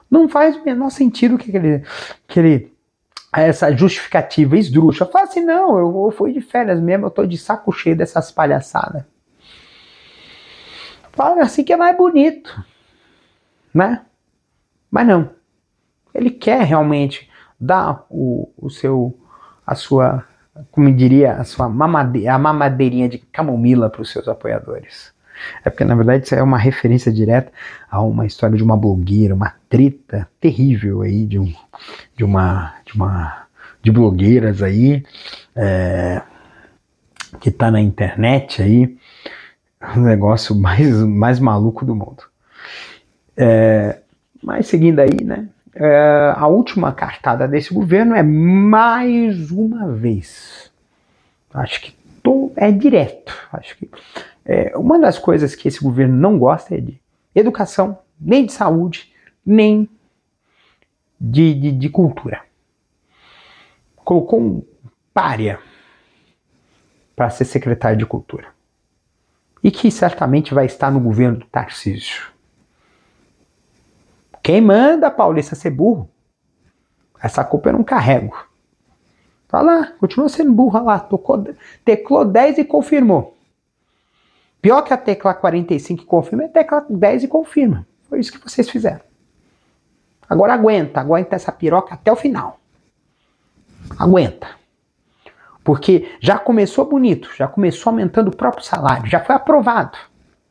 Não 0.10 0.30
faz 0.30 0.56
o 0.56 0.64
menor 0.64 0.90
sentido 0.90 1.38
que 1.38 1.56
ele, 1.56 1.84
que 2.26 2.40
ele 2.40 2.74
essa 3.36 3.76
justificativa 3.76 4.58
esdrúxula. 4.58 5.12
Fala 5.12 5.26
assim, 5.26 5.44
não, 5.44 5.78
eu, 5.78 6.06
eu 6.06 6.12
fui 6.12 6.32
de 6.32 6.40
férias 6.40 6.80
mesmo, 6.80 7.08
eu 7.08 7.12
tô 7.12 7.26
de 7.26 7.38
saco 7.38 7.74
cheio 7.74 7.98
dessas 7.98 8.32
palhaçadas. 8.32 9.04
Fala 11.12 11.42
assim 11.42 11.66
que 11.66 11.74
é 11.74 11.78
mais 11.78 11.98
bonito, 11.98 12.64
né? 13.74 14.06
Mas 14.90 15.06
não. 15.06 15.32
Ele 16.14 16.32
quer 16.32 16.62
realmente 16.62 17.27
dar 17.60 18.06
o, 18.10 18.52
o 18.58 18.70
seu, 18.70 19.18
a 19.66 19.76
sua, 19.76 20.24
como 20.72 20.94
diria, 20.94 21.34
a 21.34 21.44
sua 21.44 21.68
mamade, 21.70 22.28
a 22.28 22.38
mamadeirinha 22.38 23.10
de 23.10 23.18
camomila 23.18 23.90
para 23.90 24.02
os 24.02 24.12
seus 24.12 24.28
apoiadores. 24.28 25.16
É 25.64 25.70
porque, 25.70 25.86
na 25.86 25.96
verdade, 25.96 26.26
isso 26.26 26.36
é 26.36 26.42
uma 26.42 26.58
referência 26.58 27.12
direta 27.12 27.52
a 27.90 28.02
uma 28.02 28.26
história 28.26 28.58
de 28.58 28.64
uma 28.64 28.76
blogueira, 28.76 29.36
uma 29.36 29.54
treta 29.70 30.28
terrível 30.40 31.02
aí 31.02 31.26
de, 31.26 31.38
um, 31.38 31.54
de 32.16 32.24
uma 32.24 32.74
de 32.86 32.94
uma 32.96 33.48
de 33.82 33.92
blogueiras 33.92 34.62
aí 34.62 35.04
é, 35.56 36.22
que 37.40 37.52
tá 37.52 37.72
na 37.72 37.80
internet 37.80 38.62
aí, 38.62 38.98
o 39.96 40.00
negócio 40.00 40.56
mais, 40.60 40.94
mais 41.04 41.40
maluco 41.40 41.86
do 41.86 41.96
mundo. 41.96 42.24
É, 43.36 44.00
mas 44.44 44.68
seguindo 44.68 45.00
aí, 45.00 45.24
né? 45.24 45.48
É, 45.80 46.34
a 46.36 46.48
última 46.48 46.92
cartada 46.92 47.48
desse 47.48 47.72
governo 47.72 48.16
é 48.16 48.24
mais 48.24 49.52
uma 49.52 49.88
vez. 49.92 50.72
Acho 51.54 51.82
que 51.82 51.92
tô, 52.24 52.52
é 52.56 52.72
direto. 52.72 53.32
Acho 53.54 53.78
que 53.78 53.88
é, 54.44 54.76
uma 54.76 54.98
das 54.98 55.20
coisas 55.20 55.54
que 55.54 55.68
esse 55.68 55.80
governo 55.84 56.16
não 56.16 56.40
gosta 56.40 56.74
é 56.74 56.82
de 56.82 57.00
educação, 57.36 58.00
nem 58.20 58.48
de 58.48 58.54
saúde, 58.54 59.14
nem 59.46 59.88
de, 61.22 61.54
de, 61.54 61.72
de 61.72 61.90
cultura. 61.90 62.42
Colocou 63.98 64.42
um 64.42 64.64
párea 65.14 65.60
para 67.16 67.30
ser 67.30 67.46
secretário 67.46 68.00
de 68.00 68.06
cultura. 68.06 68.48
E 69.64 69.70
que 69.70 69.92
certamente 69.92 70.56
vai 70.56 70.66
estar 70.66 70.90
no 70.90 71.00
governo 71.00 71.38
do 71.38 71.46
Tarcísio. 71.46 72.36
Quem 74.48 74.62
manda 74.62 75.12
Paulista 75.12 75.56
ser 75.56 75.72
burro? 75.72 76.10
Essa 77.22 77.44
culpa 77.44 77.68
eu 77.68 77.74
não 77.74 77.84
carrego. 77.84 78.48
Tá 79.46 79.60
lá, 79.60 79.92
continua 80.00 80.30
sendo 80.30 80.54
burra 80.54 80.82
lá. 80.82 81.02
Tocou, 81.02 81.46
teclou 81.84 82.24
10 82.24 82.60
e 82.60 82.64
confirmou. 82.64 83.36
Pior 84.62 84.84
que 84.84 84.94
a 84.94 84.98
tecla 84.98 85.34
45 85.34 86.02
que 86.02 86.08
confirma 86.08 86.44
é 86.44 86.46
a 86.46 86.50
tecla 86.50 86.86
10 86.90 87.24
e 87.24 87.28
confirma. 87.28 87.86
Foi 88.08 88.22
isso 88.22 88.32
que 88.32 88.40
vocês 88.42 88.70
fizeram. 88.70 89.02
Agora 90.30 90.54
aguenta, 90.54 91.02
aguenta 91.02 91.36
essa 91.36 91.52
piroca 91.52 91.96
até 91.96 92.10
o 92.10 92.16
final. 92.16 92.58
Aguenta. 94.00 94.48
Porque 95.62 96.16
já 96.22 96.40
começou 96.40 96.86
bonito, 96.86 97.30
já 97.36 97.50
começou 97.50 97.92
aumentando 97.92 98.30
o 98.30 98.36
próprio 98.38 98.64
salário, 98.64 99.08
já 99.08 99.20
foi 99.20 99.36
aprovado 99.36 99.98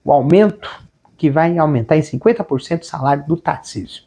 o 0.05 0.13
aumento 0.13 0.86
que 1.17 1.31
vai 1.31 1.57
aumentar 1.59 1.97
em 1.97 2.03
50% 2.03 2.83
o 2.83 2.85
salário 2.85 3.25
do 3.27 3.37
Tarcísio. 3.37 4.05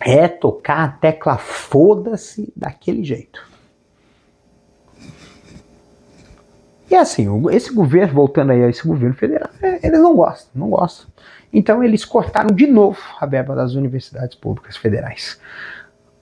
É 0.00 0.26
tocar 0.28 0.84
a 0.84 0.88
tecla 0.88 1.38
foda-se 1.38 2.52
daquele 2.56 3.04
jeito. 3.04 3.52
E 6.90 6.94
assim, 6.94 7.26
esse 7.50 7.72
governo, 7.72 8.12
voltando 8.12 8.50
aí 8.50 8.62
a 8.64 8.68
esse 8.68 8.86
governo 8.86 9.14
federal, 9.14 9.48
é, 9.62 9.86
eles 9.86 9.98
não 9.98 10.14
gostam, 10.14 10.50
não 10.54 10.68
gostam. 10.68 11.06
Então 11.50 11.82
eles 11.82 12.04
cortaram 12.04 12.54
de 12.54 12.66
novo 12.66 12.98
a 13.18 13.24
verba 13.24 13.54
das 13.54 13.74
universidades 13.74 14.36
públicas 14.36 14.76
federais 14.76 15.40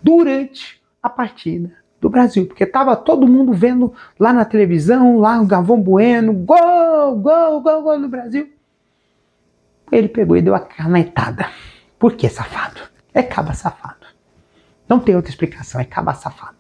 durante 0.03 0.81
a 1.03 1.09
partida 1.09 1.73
do 2.01 2.09
Brasil, 2.09 2.47
porque 2.47 2.65
estava 2.65 2.97
todo 2.97 3.27
mundo 3.27 3.53
vendo 3.53 3.93
lá 4.19 4.33
na 4.33 4.45
televisão, 4.45 5.19
lá 5.19 5.41
o 5.41 5.47
Gavão 5.47 5.81
Bueno, 5.81 6.33
gol, 6.33 7.17
gol, 7.17 7.61
gol, 7.61 7.83
gol 7.83 7.99
no 7.99 8.09
Brasil. 8.09 8.49
Ele 9.91 10.09
pegou 10.09 10.37
e 10.37 10.43
deu 10.43 10.55
a 10.55 10.61
canetada. 10.61 11.51
Por 11.99 12.15
que 12.15 12.29
safado? 12.29 12.81
É 13.13 13.23
caba 13.23 13.53
safado. 13.53 14.07
Não 14.89 15.01
tem 15.01 15.15
outra 15.15 15.31
explicação, 15.31 15.81
é 15.81 15.85
caba 15.85 16.15
safado. 16.15 16.59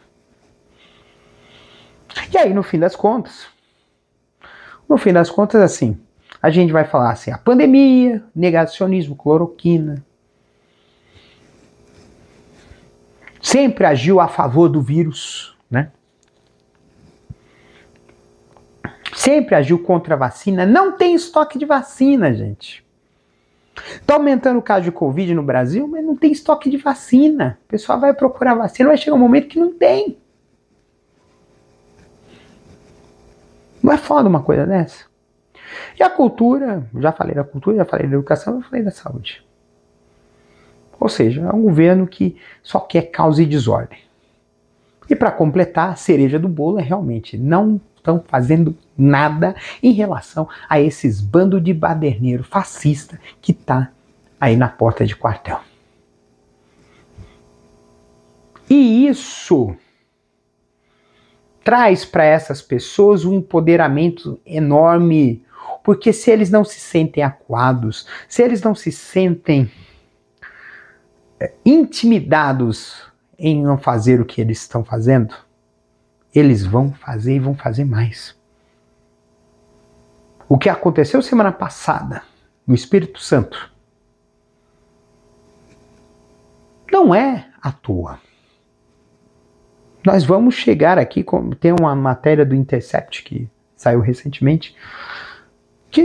E 2.32 2.38
aí, 2.38 2.52
no 2.52 2.62
fim 2.62 2.78
das 2.78 2.94
contas, 2.96 3.46
no 4.88 4.96
fim 4.96 5.12
das 5.12 5.30
contas, 5.30 5.60
assim, 5.60 6.00
a 6.42 6.50
gente 6.50 6.72
vai 6.72 6.84
falar 6.84 7.10
assim, 7.10 7.30
a 7.30 7.38
pandemia, 7.38 8.22
negacionismo, 8.34 9.14
cloroquina. 9.14 10.04
Sempre 13.40 13.86
agiu 13.86 14.20
a 14.20 14.28
favor 14.28 14.68
do 14.68 14.82
vírus, 14.82 15.56
né? 15.70 15.90
Sempre 19.14 19.54
agiu 19.54 19.78
contra 19.82 20.14
a 20.14 20.18
vacina. 20.18 20.66
Não 20.66 20.96
tem 20.96 21.14
estoque 21.14 21.58
de 21.58 21.64
vacina, 21.64 22.32
gente. 22.32 22.84
Está 23.74 24.14
aumentando 24.14 24.58
o 24.58 24.62
caso 24.62 24.84
de 24.84 24.92
Covid 24.92 25.34
no 25.34 25.42
Brasil, 25.42 25.86
mas 25.86 26.04
não 26.04 26.16
tem 26.16 26.32
estoque 26.32 26.68
de 26.68 26.76
vacina. 26.76 27.58
O 27.64 27.68
pessoal 27.68 28.00
vai 28.00 28.12
procurar 28.12 28.54
vacina, 28.54 28.88
vai 28.88 28.98
chegar 28.98 29.16
um 29.16 29.20
momento 29.20 29.48
que 29.48 29.58
não 29.58 29.72
tem. 29.72 30.18
Não 33.82 33.92
é 33.92 33.96
foda 33.96 34.28
uma 34.28 34.42
coisa 34.42 34.66
dessa? 34.66 35.04
E 35.98 36.02
a 36.02 36.10
cultura, 36.10 36.86
já 36.98 37.12
falei 37.12 37.34
da 37.34 37.44
cultura, 37.44 37.78
já 37.78 37.84
falei 37.84 38.06
da 38.06 38.14
educação, 38.14 38.60
já 38.60 38.68
falei 38.68 38.84
da 38.84 38.90
saúde. 38.90 39.44
Ou 40.98 41.08
seja, 41.08 41.42
é 41.42 41.52
um 41.52 41.62
governo 41.62 42.06
que 42.06 42.36
só 42.62 42.78
quer 42.80 43.10
causa 43.10 43.42
e 43.42 43.46
desordem. 43.46 43.98
E 45.08 45.16
para 45.16 45.30
completar, 45.30 45.90
a 45.90 45.96
cereja 45.96 46.38
do 46.38 46.48
bolo 46.48 46.78
é 46.78 46.82
realmente 46.82 47.38
não 47.38 47.80
estão 48.00 48.22
fazendo 48.26 48.76
nada 48.96 49.54
em 49.82 49.92
relação 49.92 50.48
a 50.68 50.80
esses 50.80 51.20
bandos 51.20 51.62
de 51.62 51.72
baderneiro 51.72 52.42
fascista 52.42 53.20
que 53.40 53.52
tá 53.52 53.90
aí 54.40 54.56
na 54.56 54.68
porta 54.68 55.06
de 55.06 55.14
quartel. 55.14 55.60
E 58.68 59.06
isso 59.06 59.76
traz 61.62 62.04
para 62.04 62.24
essas 62.24 62.62
pessoas 62.62 63.24
um 63.24 63.34
empoderamento 63.34 64.40
enorme, 64.46 65.44
porque 65.84 66.12
se 66.12 66.30
eles 66.30 66.50
não 66.50 66.64
se 66.64 66.80
sentem 66.80 67.22
acuados, 67.22 68.06
se 68.28 68.42
eles 68.42 68.62
não 68.62 68.74
se 68.74 68.90
sentem 68.90 69.70
é, 71.38 71.52
intimidados 71.64 73.02
em 73.38 73.62
não 73.62 73.76
fazer 73.76 74.20
o 74.20 74.24
que 74.24 74.40
eles 74.40 74.60
estão 74.60 74.84
fazendo, 74.84 75.34
eles 76.34 76.64
vão 76.64 76.92
fazer 76.92 77.36
e 77.36 77.40
vão 77.40 77.54
fazer 77.54 77.84
mais. 77.84 78.38
O 80.48 80.58
que 80.58 80.68
aconteceu 80.68 81.22
semana 81.22 81.52
passada 81.52 82.22
no 82.66 82.74
Espírito 82.74 83.20
Santo 83.20 83.70
não 86.90 87.14
é 87.14 87.48
à 87.62 87.70
toa. 87.70 88.18
Nós 90.04 90.24
vamos 90.24 90.54
chegar 90.54 90.98
aqui, 90.98 91.24
tem 91.60 91.72
uma 91.78 91.94
matéria 91.94 92.44
do 92.44 92.54
Intercept 92.54 93.22
que 93.22 93.48
saiu 93.76 94.00
recentemente, 94.00 94.74
que 95.90 96.02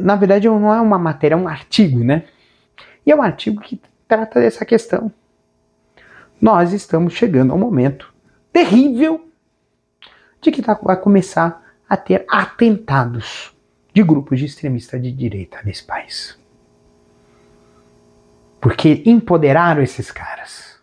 na 0.00 0.16
verdade 0.16 0.48
não 0.48 0.72
é 0.72 0.80
uma 0.80 0.98
matéria, 0.98 1.34
é 1.34 1.38
um 1.38 1.48
artigo, 1.48 2.02
né? 2.02 2.24
E 3.06 3.12
é 3.12 3.16
um 3.16 3.22
artigo 3.22 3.60
que 3.60 3.80
trata 4.08 4.40
dessa 4.40 4.64
questão. 4.64 5.12
Nós 6.40 6.72
estamos 6.72 7.14
chegando 7.14 7.52
ao 7.52 7.58
momento 7.58 8.12
terrível 8.52 9.28
de 10.44 10.52
que 10.52 10.62
tá, 10.62 10.74
vai 10.74 10.96
começar 10.96 11.62
a 11.88 11.96
ter 11.96 12.24
atentados 12.28 13.52
de 13.92 14.02
grupos 14.02 14.38
de 14.38 14.44
extremistas 14.44 15.02
de 15.02 15.10
direita 15.10 15.60
nesse 15.64 15.82
país. 15.82 16.38
Porque 18.60 19.02
empoderaram 19.06 19.82
esses 19.82 20.10
caras. 20.10 20.74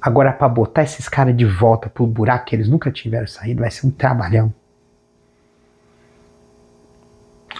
Agora, 0.00 0.32
para 0.32 0.48
botar 0.48 0.82
esses 0.82 1.08
caras 1.08 1.36
de 1.36 1.44
volta 1.44 1.88
pro 1.88 2.06
buraco 2.06 2.46
que 2.46 2.56
eles 2.56 2.68
nunca 2.68 2.90
tiveram 2.90 3.26
saído, 3.26 3.60
vai 3.60 3.70
ser 3.70 3.86
um 3.86 3.90
trabalhão. 3.90 4.52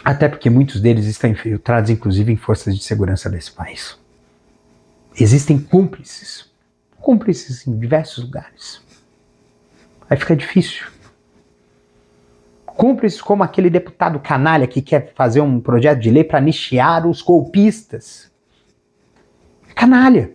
Até 0.04 0.28
porque 0.28 0.48
muitos 0.48 0.80
deles 0.80 1.06
estão 1.06 1.28
infiltrados, 1.28 1.90
inclusive, 1.90 2.32
em 2.32 2.36
forças 2.36 2.76
de 2.76 2.82
segurança 2.82 3.28
desse 3.28 3.50
país. 3.50 3.98
Existem 5.18 5.58
cúmplices. 5.58 6.50
Cúmplices 7.00 7.66
em 7.66 7.78
diversos 7.78 8.24
lugares. 8.24 8.87
Aí 10.08 10.16
fica 10.16 10.34
difícil. 10.34 10.86
Cúmplices 12.64 13.20
como 13.20 13.42
aquele 13.42 13.68
deputado 13.68 14.20
canalha 14.20 14.66
que 14.66 14.80
quer 14.80 15.12
fazer 15.14 15.40
um 15.40 15.60
projeto 15.60 15.98
de 15.98 16.10
lei 16.10 16.24
para 16.24 16.40
nichear 16.40 17.06
os 17.06 17.20
golpistas. 17.20 18.30
Canalha. 19.74 20.32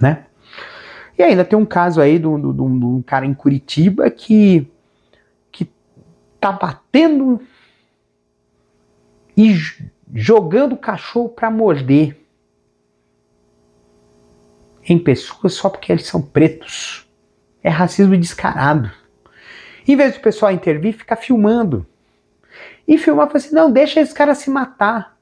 Né? 0.00 0.26
E 1.18 1.22
ainda 1.22 1.44
tem 1.44 1.58
um 1.58 1.66
caso 1.66 2.00
aí 2.00 2.18
de 2.18 2.26
um 2.26 3.02
cara 3.02 3.26
em 3.26 3.34
Curitiba 3.34 4.10
que 4.10 4.70
tá 6.46 6.52
batendo 6.52 7.40
e 9.36 9.54
jogando 10.14 10.74
o 10.74 10.78
cachorro 10.78 11.28
para 11.28 11.50
morder 11.50 12.16
em 14.88 14.98
pessoas 14.98 15.54
só 15.54 15.68
porque 15.68 15.92
eles 15.92 16.06
são 16.06 16.22
pretos. 16.22 17.06
É 17.62 17.68
racismo 17.68 18.16
descarado. 18.16 18.90
Em 19.86 19.96
vez 19.96 20.14
do 20.14 20.20
pessoal 20.20 20.52
intervir, 20.52 20.96
fica 20.96 21.16
filmando. 21.16 21.86
E 22.86 22.96
filmar 22.96 23.26
fala 23.26 23.38
assim: 23.38 23.54
não, 23.54 23.70
deixa 23.70 24.00
esse 24.00 24.14
cara 24.14 24.34
se 24.34 24.48
matar. 24.48 25.16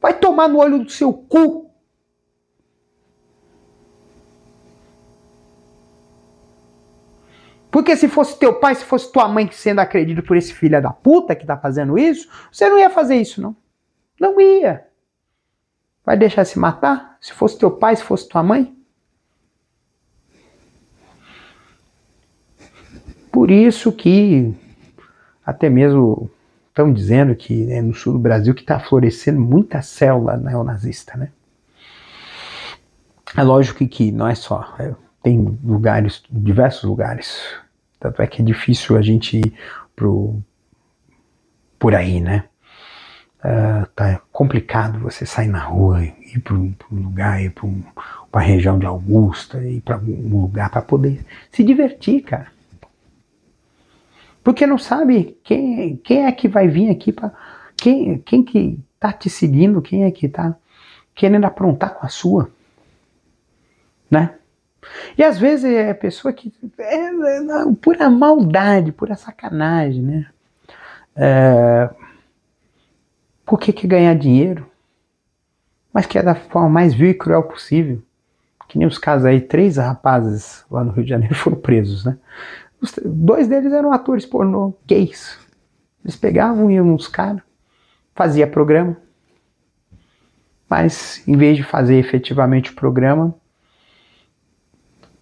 Vai 0.00 0.14
tomar 0.14 0.48
no 0.48 0.58
olho 0.58 0.84
do 0.84 0.90
seu 0.90 1.12
cu. 1.12 1.68
Porque 7.70 7.94
se 7.96 8.08
fosse 8.08 8.38
teu 8.38 8.54
pai, 8.54 8.74
se 8.74 8.84
fosse 8.84 9.12
tua 9.12 9.28
mãe 9.28 9.46
que 9.46 9.54
sendo 9.54 9.80
acredito 9.80 10.22
por 10.22 10.36
esse 10.36 10.54
filho 10.54 10.80
da 10.80 10.90
puta 10.90 11.36
que 11.36 11.46
tá 11.46 11.56
fazendo 11.56 11.98
isso, 11.98 12.28
você 12.50 12.68
não 12.68 12.78
ia 12.78 12.88
fazer 12.88 13.16
isso, 13.16 13.42
não. 13.42 13.54
Não 14.18 14.40
ia. 14.40 14.86
Vai 16.04 16.16
deixar 16.16 16.46
se 16.46 16.58
matar? 16.58 17.18
Se 17.20 17.32
fosse 17.34 17.58
teu 17.58 17.70
pai, 17.70 17.94
se 17.94 18.02
fosse 18.02 18.26
tua 18.26 18.42
mãe? 18.42 18.77
Por 23.38 23.52
isso 23.52 23.92
que 23.92 24.52
até 25.46 25.70
mesmo 25.70 26.28
estão 26.70 26.92
dizendo 26.92 27.36
que 27.36 27.66
né, 27.66 27.80
no 27.80 27.94
sul 27.94 28.14
do 28.14 28.18
Brasil 28.18 28.52
que 28.52 28.62
está 28.62 28.80
florescendo 28.80 29.40
muita 29.40 29.80
célula 29.80 30.36
neonazista, 30.36 31.16
né? 31.16 31.30
É 33.36 33.42
lógico 33.44 33.86
que 33.86 34.10
não 34.10 34.26
é 34.26 34.34
só, 34.34 34.74
é, 34.80 34.92
tem 35.22 35.56
lugares, 35.62 36.20
diversos 36.28 36.82
lugares. 36.82 37.40
Tanto 38.00 38.20
é 38.20 38.26
que 38.26 38.42
é 38.42 38.44
difícil 38.44 38.96
a 38.96 39.02
gente 39.02 39.36
ir 39.36 39.54
pro, 39.94 40.42
por 41.78 41.94
aí, 41.94 42.20
né? 42.20 42.42
Uh, 43.38 43.86
tá 43.94 44.20
complicado 44.32 44.98
você 44.98 45.24
sair 45.24 45.46
na 45.46 45.62
rua, 45.62 46.02
ir 46.02 46.40
para 46.42 46.54
um 46.54 46.74
lugar, 46.90 47.40
ir 47.40 47.50
para 47.50 47.66
uma 47.66 48.42
região 48.42 48.80
de 48.80 48.86
Augusta, 48.86 49.62
ir 49.62 49.80
para 49.80 49.96
um 49.96 50.40
lugar 50.40 50.70
para 50.70 50.82
poder 50.82 51.24
se 51.52 51.62
divertir, 51.62 52.22
cara. 52.22 52.57
Porque 54.48 54.66
não 54.66 54.78
sabe 54.78 55.38
quem, 55.44 55.98
quem 55.98 56.24
é 56.24 56.32
que 56.32 56.48
vai 56.48 56.68
vir 56.68 56.88
aqui 56.88 57.12
para 57.12 57.30
quem, 57.76 58.16
quem 58.20 58.42
que 58.42 58.80
tá 58.98 59.12
te 59.12 59.28
seguindo, 59.28 59.82
quem 59.82 60.04
é 60.04 60.10
que 60.10 60.26
tá 60.26 60.56
querendo 61.14 61.44
aprontar 61.44 61.92
com 61.92 62.06
a 62.06 62.08
sua, 62.08 62.50
né? 64.10 64.36
E 65.18 65.22
às 65.22 65.38
vezes 65.38 65.66
é 65.66 65.92
pessoa 65.92 66.32
que 66.32 66.50
é, 66.78 67.08
é 67.08 67.10
pura 67.78 68.08
maldade, 68.08 68.90
pura 68.90 69.16
sacanagem, 69.16 70.00
né? 70.00 70.26
É, 71.14 71.90
por 73.44 73.60
que, 73.60 73.70
que 73.70 73.86
ganhar 73.86 74.14
dinheiro? 74.14 74.66
Mas 75.92 76.06
que 76.06 76.18
é 76.18 76.22
da 76.22 76.34
forma 76.34 76.70
mais 76.70 76.94
vil 76.94 77.10
e 77.10 77.14
cruel 77.14 77.42
possível. 77.42 78.02
Que 78.66 78.78
nem 78.78 78.88
os 78.88 78.96
casos 78.96 79.26
aí, 79.26 79.42
três 79.42 79.76
rapazes 79.76 80.64
lá 80.70 80.82
no 80.82 80.92
Rio 80.92 81.04
de 81.04 81.10
Janeiro 81.10 81.34
foram 81.36 81.58
presos, 81.58 82.06
né? 82.06 82.16
Dois 83.04 83.48
deles 83.48 83.72
eram 83.72 83.92
atores 83.92 84.24
pornô 84.24 84.74
gays. 84.86 85.38
Eles 86.04 86.16
pegavam, 86.16 86.70
iam 86.70 86.84
nos 86.84 87.08
caras, 87.08 87.42
fazia 88.14 88.46
programa, 88.46 88.96
mas 90.68 91.26
em 91.26 91.36
vez 91.36 91.56
de 91.56 91.64
fazer 91.64 91.96
efetivamente 91.96 92.70
o 92.70 92.74
programa, 92.74 93.34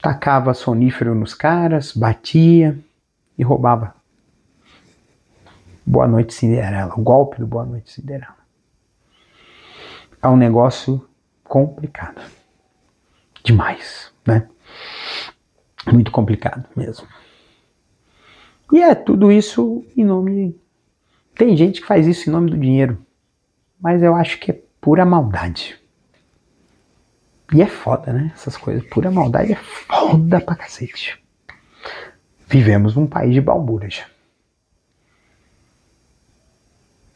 tacava 0.00 0.52
sonífero 0.52 1.14
nos 1.14 1.34
caras, 1.34 1.92
batia 1.92 2.78
e 3.38 3.42
roubava. 3.42 3.94
Boa 5.84 6.06
Noite 6.06 6.34
Cinderela, 6.34 6.94
o 6.96 7.02
golpe 7.02 7.38
do 7.38 7.46
Boa 7.46 7.64
Noite 7.64 7.92
Cinderela. 7.92 8.36
É 10.20 10.28
um 10.28 10.36
negócio 10.36 11.08
complicado. 11.44 12.20
Demais, 13.44 14.12
né? 14.26 14.48
Muito 15.92 16.10
complicado 16.10 16.64
mesmo. 16.76 17.06
E 18.72 18.80
é 18.80 18.94
tudo 18.94 19.30
isso 19.30 19.84
em 19.96 20.04
nome. 20.04 20.58
Tem 21.34 21.56
gente 21.56 21.80
que 21.80 21.86
faz 21.86 22.06
isso 22.06 22.28
em 22.28 22.32
nome 22.32 22.50
do 22.50 22.58
dinheiro, 22.58 22.98
mas 23.80 24.02
eu 24.02 24.14
acho 24.14 24.38
que 24.38 24.50
é 24.50 24.60
pura 24.80 25.04
maldade. 25.04 25.78
E 27.52 27.62
é 27.62 27.66
foda, 27.66 28.12
né? 28.12 28.32
Essas 28.34 28.56
coisas. 28.56 28.84
Pura 28.88 29.10
maldade 29.10 29.52
é 29.52 29.56
foda 29.56 30.40
pra 30.40 30.56
cacete. 30.56 31.22
Vivemos 32.48 32.96
num 32.96 33.06
país 33.06 33.32
de 33.32 33.40
balbúrdia. 33.40 34.06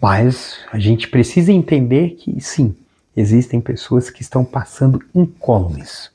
Mas 0.01 0.65
a 0.73 0.79
gente 0.79 1.09
precisa 1.09 1.53
entender 1.53 2.11
que 2.11 2.41
sim, 2.41 2.75
existem 3.15 3.61
pessoas 3.61 4.09
que 4.09 4.23
estão 4.23 4.45
passando 4.45 5.05
incólumes 5.15 6.11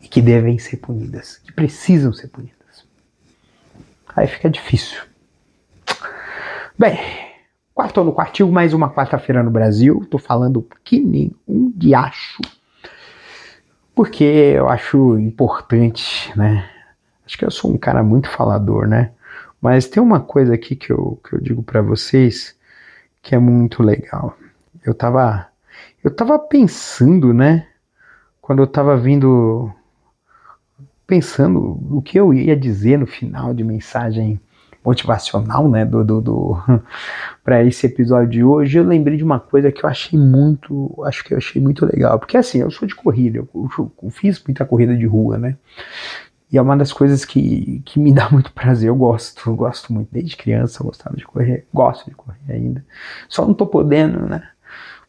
e 0.00 0.08
que 0.08 0.20
devem 0.20 0.58
ser 0.58 0.78
punidas, 0.78 1.38
que 1.38 1.52
precisam 1.52 2.12
ser 2.12 2.28
punidas. 2.28 2.57
Aí 4.18 4.26
fica 4.26 4.50
difícil. 4.50 5.00
Bem, 6.76 6.98
quarto 7.72 8.02
no 8.02 8.12
quartil, 8.12 8.50
mais 8.50 8.74
uma 8.74 8.92
quarta-feira 8.92 9.42
no 9.42 9.50
Brasil. 9.50 10.06
Tô 10.10 10.18
falando 10.18 10.66
que 10.84 11.00
nem 11.00 11.32
um 11.46 11.72
diacho 11.74 12.40
porque 13.98 14.22
eu 14.22 14.68
acho 14.68 15.18
importante, 15.18 16.32
né? 16.36 16.70
Acho 17.26 17.36
que 17.36 17.44
eu 17.44 17.50
sou 17.50 17.72
um 17.72 17.76
cara 17.76 18.00
muito 18.00 18.28
falador, 18.30 18.86
né? 18.86 19.10
Mas 19.60 19.88
tem 19.88 20.00
uma 20.00 20.20
coisa 20.20 20.54
aqui 20.54 20.76
que 20.76 20.92
eu, 20.92 21.20
que 21.28 21.34
eu 21.34 21.40
digo 21.40 21.64
para 21.64 21.82
vocês 21.82 22.56
que 23.20 23.34
é 23.34 23.38
muito 23.40 23.82
legal. 23.82 24.36
Eu 24.84 24.94
tava, 24.94 25.48
eu 26.02 26.14
tava 26.14 26.38
pensando, 26.38 27.34
né? 27.34 27.66
Quando 28.40 28.62
eu 28.62 28.68
tava 28.68 28.96
vindo, 28.96 29.68
pensando 31.08 31.80
o 31.90 32.02
que 32.02 32.20
eu 32.20 32.34
ia 32.34 32.54
dizer 32.54 32.98
no 32.98 33.06
final 33.06 33.54
de 33.54 33.64
mensagem 33.64 34.38
motivacional, 34.84 35.68
né, 35.68 35.84
do, 35.84 36.04
do, 36.04 36.20
do 36.20 36.56
para 37.42 37.64
esse 37.64 37.86
episódio 37.86 38.28
de 38.28 38.44
hoje, 38.44 38.78
eu 38.78 38.84
lembrei 38.84 39.16
de 39.16 39.24
uma 39.24 39.40
coisa 39.40 39.72
que 39.72 39.84
eu 39.84 39.88
achei 39.88 40.18
muito, 40.18 40.94
acho 41.06 41.24
que 41.24 41.32
eu 41.32 41.38
achei 41.38 41.60
muito 41.60 41.84
legal, 41.86 42.18
porque 42.18 42.36
assim, 42.36 42.58
eu 42.58 42.70
sou 42.70 42.86
de 42.86 42.94
corrida, 42.94 43.38
eu, 43.38 43.48
eu, 43.54 44.10
fiz 44.10 44.42
muita 44.46 44.66
corrida 44.66 44.94
de 44.94 45.06
rua, 45.06 45.38
né, 45.38 45.56
e 46.52 46.58
é 46.58 46.62
uma 46.62 46.76
das 46.76 46.92
coisas 46.92 47.24
que, 47.24 47.82
que 47.86 47.98
me 47.98 48.12
dá 48.14 48.28
muito 48.30 48.52
prazer, 48.52 48.90
eu 48.90 48.96
gosto, 48.96 49.48
eu 49.48 49.56
gosto 49.56 49.92
muito, 49.92 50.10
desde 50.12 50.36
criança 50.36 50.82
eu 50.82 50.86
gostava 50.86 51.16
de 51.16 51.24
correr, 51.24 51.66
gosto 51.72 52.08
de 52.08 52.14
correr 52.14 52.38
ainda, 52.50 52.84
só 53.28 53.46
não 53.46 53.54
tô 53.54 53.66
podendo, 53.66 54.26
né, 54.26 54.42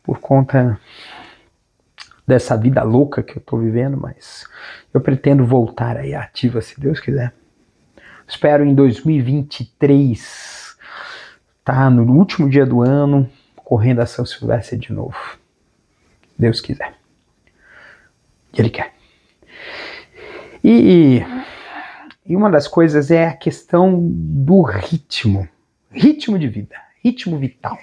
por 0.01 0.19
conta 0.19 0.79
dessa 2.29 2.55
vida 2.55 2.81
louca 2.83 3.23
que 3.23 3.37
eu 3.37 3.41
tô 3.41 3.57
vivendo, 3.57 3.97
mas 3.97 4.47
eu 4.93 5.01
pretendo 5.01 5.43
voltar 5.43 5.97
aí 5.97 6.13
ativa, 6.13 6.61
se 6.61 6.79
Deus 6.79 6.99
quiser. 6.99 7.33
Espero 8.27 8.63
em 8.63 8.75
2023, 8.75 10.77
tá? 11.65 11.89
No 11.89 12.03
último 12.13 12.47
dia 12.47 12.67
do 12.67 12.83
ano, 12.83 13.27
correndo 13.55 14.01
a 14.01 14.05
São 14.05 14.23
Silvestre 14.27 14.77
de 14.77 14.93
novo. 14.93 15.17
Deus 16.37 16.61
quiser. 16.61 16.93
Ele 18.55 18.69
quer. 18.69 18.93
E, 20.63 21.23
e 22.27 22.35
uma 22.35 22.51
das 22.51 22.67
coisas 22.67 23.09
é 23.09 23.27
a 23.27 23.35
questão 23.35 24.07
do 24.07 24.61
ritmo. 24.61 25.49
Ritmo 25.89 26.37
de 26.37 26.47
vida, 26.47 26.75
ritmo 27.03 27.39
vital. 27.39 27.79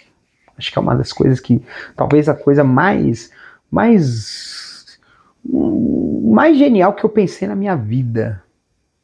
Acho 0.57 0.71
que 0.71 0.79
é 0.79 0.81
uma 0.81 0.95
das 0.95 1.13
coisas 1.13 1.41
que, 1.41 1.61
talvez 1.97 2.29
a 2.29 2.35
coisa 2.35 2.63
mais, 2.63 3.33
mais, 3.77 4.99
mais 5.45 6.57
genial 6.57 6.95
que 6.95 7.05
eu 7.05 7.11
pensei 7.11 7.47
na 7.47 7.55
minha 7.55 7.77
vida 7.77 8.43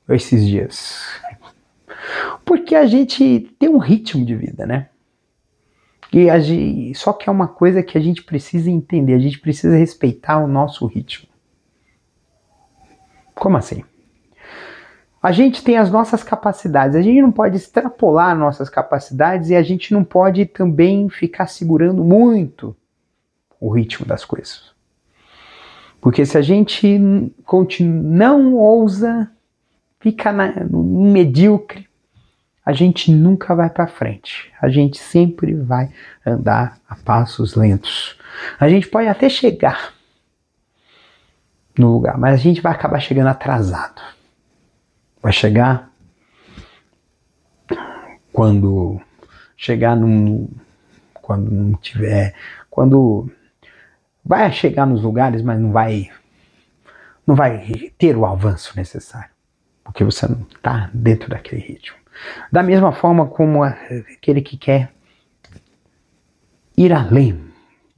esses 0.08 0.46
dias? 0.46 0.98
Porque 2.42 2.74
a 2.74 2.86
gente 2.86 3.54
tem 3.58 3.68
um 3.68 3.76
ritmo 3.76 4.24
de 4.24 4.34
vida, 4.34 4.64
né? 4.64 4.88
E 6.10 6.30
a 6.30 6.38
gente, 6.38 6.94
só 6.98 7.12
que 7.12 7.28
é 7.28 7.32
uma 7.32 7.48
coisa 7.48 7.82
que 7.82 7.98
a 7.98 8.00
gente 8.00 8.22
precisa 8.22 8.70
entender, 8.70 9.12
a 9.12 9.18
gente 9.18 9.38
precisa 9.38 9.76
respeitar 9.76 10.38
o 10.38 10.48
nosso 10.48 10.86
ritmo. 10.86 11.28
Como 13.34 13.58
assim? 13.58 13.84
A 15.22 15.32
gente 15.32 15.62
tem 15.62 15.76
as 15.76 15.90
nossas 15.90 16.22
capacidades, 16.22 16.96
a 16.96 17.02
gente 17.02 17.20
não 17.20 17.30
pode 17.30 17.56
extrapolar 17.56 18.36
nossas 18.36 18.70
capacidades 18.70 19.50
e 19.50 19.54
a 19.54 19.62
gente 19.62 19.92
não 19.92 20.02
pode 20.02 20.46
também 20.46 21.08
ficar 21.10 21.46
segurando 21.46 22.02
muito 22.02 22.74
o 23.62 23.70
ritmo 23.70 24.04
das 24.04 24.24
coisas. 24.24 24.72
Porque 26.00 26.26
se 26.26 26.36
a 26.36 26.42
gente 26.42 26.98
não 27.80 28.56
ousa, 28.56 29.30
fica 30.00 30.32
na, 30.32 30.48
no 30.64 31.12
medíocre, 31.12 31.88
a 32.66 32.72
gente 32.72 33.12
nunca 33.12 33.54
vai 33.54 33.70
para 33.70 33.86
frente. 33.86 34.52
A 34.60 34.68
gente 34.68 34.98
sempre 34.98 35.54
vai 35.54 35.90
andar 36.26 36.80
a 36.88 36.96
passos 36.96 37.54
lentos. 37.54 38.18
A 38.58 38.68
gente 38.68 38.88
pode 38.88 39.06
até 39.06 39.28
chegar 39.28 39.94
no 41.78 41.92
lugar, 41.92 42.18
mas 42.18 42.34
a 42.34 42.42
gente 42.42 42.60
vai 42.60 42.72
acabar 42.72 42.98
chegando 42.98 43.28
atrasado. 43.28 44.02
Vai 45.22 45.32
chegar 45.32 45.88
quando 48.32 49.00
chegar 49.56 49.96
num 49.96 50.48
quando 51.14 51.50
não 51.50 51.74
tiver, 51.74 52.34
quando 52.68 53.30
vai 54.24 54.50
chegar 54.52 54.86
nos 54.86 55.02
lugares, 55.02 55.42
mas 55.42 55.60
não 55.60 55.72
vai 55.72 56.10
não 57.26 57.36
vai 57.36 57.92
ter 57.96 58.16
o 58.16 58.26
avanço 58.26 58.72
necessário, 58.76 59.30
porque 59.84 60.02
você 60.02 60.26
não 60.26 60.42
está 60.42 60.90
dentro 60.92 61.30
daquele 61.30 61.62
ritmo. 61.62 61.96
Da 62.50 62.62
mesma 62.62 62.92
forma 62.92 63.26
como 63.26 63.62
aquele 63.62 64.42
que 64.42 64.56
quer 64.56 64.92
ir 66.76 66.92
além 66.92 67.52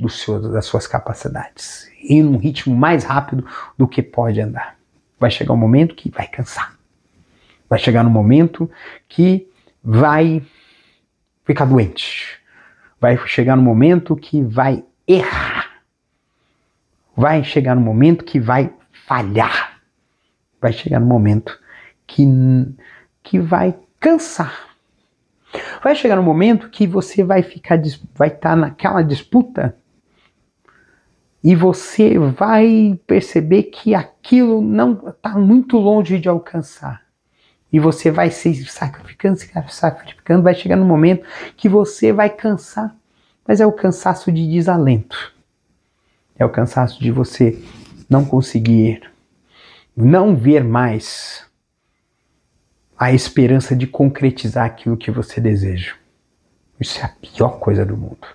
seu, 0.09 0.41
das 0.53 0.67
suas 0.67 0.87
capacidades, 0.87 1.91
ir 2.03 2.23
num 2.23 2.37
ritmo 2.37 2.75
mais 2.75 3.05
rápido 3.05 3.47
do 3.77 3.89
que 3.89 4.03
pode 4.03 4.41
andar. 4.41 4.77
Vai 5.19 5.31
chegar 5.31 5.55
um 5.55 5.57
momento 5.59 5.95
que 5.95 6.11
vai 6.11 6.27
cansar. 6.27 6.77
Vai 7.69 7.79
chegar 7.79 8.05
um 8.05 8.11
momento 8.11 8.71
que 9.09 9.49
vai 9.83 10.45
ficar 11.45 11.65
doente. 11.65 12.39
Vai 13.01 13.17
chegar 13.27 13.59
um 13.59 13.63
momento 13.63 14.17
que 14.17 14.43
vai 14.43 14.85
errar. 15.07 15.54
Vai 17.17 17.45
chegar 17.45 17.77
um 17.77 17.81
momento 17.81 18.25
que 18.25 18.41
vai 18.41 18.73
falhar. 19.07 19.81
Vai 20.61 20.73
chegar 20.73 21.01
um 21.01 21.07
momento 21.07 21.59
que, 22.07 22.27
que 23.23 23.39
vai 23.39 23.75
cansar. 24.01 24.75
Vai 25.83 25.95
chegar 25.95 26.19
um 26.19 26.23
momento 26.23 26.69
que 26.69 26.87
você 26.87 27.23
vai 27.23 27.43
ficar, 27.43 27.81
vai 28.15 28.29
estar 28.29 28.51
tá 28.51 28.57
naquela 28.57 29.03
disputa 29.03 29.77
e 31.45 31.55
você 31.55 32.19
vai 32.19 32.99
perceber 33.07 33.65
que 33.65 33.95
aquilo 33.95 34.63
não 34.63 35.11
está 35.11 35.39
muito 35.39 35.77
longe 35.77 36.19
de 36.19 36.27
alcançar. 36.27 37.03
E 37.71 37.79
você 37.79 38.11
vai 38.11 38.31
se 38.31 38.65
sacrificando, 38.65 39.37
se 39.37 39.51
sacrificando, 39.69 40.43
vai 40.43 40.55
chegar 40.55 40.77
no 40.77 40.87
momento 40.87 41.27
que 41.55 41.69
você 41.69 42.13
vai 42.15 42.31
cansar, 42.31 42.97
mas 43.47 43.61
é 43.61 43.67
o 43.67 43.73
cansaço 43.73 44.33
de 44.33 44.49
desalento. 44.49 45.34
É 46.37 46.45
o 46.45 46.51
cansaço 46.51 47.01
de 47.01 47.11
você 47.11 47.63
não 48.09 48.25
conseguir, 48.25 49.03
não 49.97 50.37
ver 50.37 50.65
mais 50.65 51.47
a 52.99 53.13
esperança 53.13 53.75
de 53.75 53.87
concretizar 53.87 54.65
aquilo 54.65 54.97
que 54.97 55.11
você 55.11 55.41
deseja. 55.41 55.95
Isso 56.81 56.99
é 57.01 57.05
a 57.05 57.09
pior 57.09 57.59
coisa 57.59 57.85
do 57.85 57.97
mundo. 57.97 58.27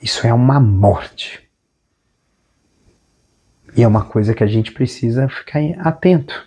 Isso 0.00 0.26
é 0.26 0.32
uma 0.32 0.60
morte. 0.60 1.48
E 3.76 3.82
é 3.82 3.88
uma 3.88 4.04
coisa 4.04 4.34
que 4.34 4.42
a 4.42 4.46
gente 4.46 4.72
precisa 4.72 5.28
ficar 5.28 5.60
atento. 5.80 6.46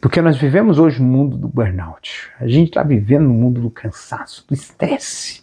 Porque 0.00 0.22
nós 0.22 0.36
vivemos 0.36 0.78
hoje 0.78 1.02
no 1.02 1.08
mundo 1.08 1.36
do 1.36 1.48
burnout. 1.48 2.30
A 2.38 2.46
gente 2.46 2.68
está 2.68 2.82
vivendo 2.82 3.24
no 3.24 3.34
mundo 3.34 3.60
do 3.60 3.70
cansaço, 3.70 4.46
do 4.46 4.54
estresse. 4.54 5.42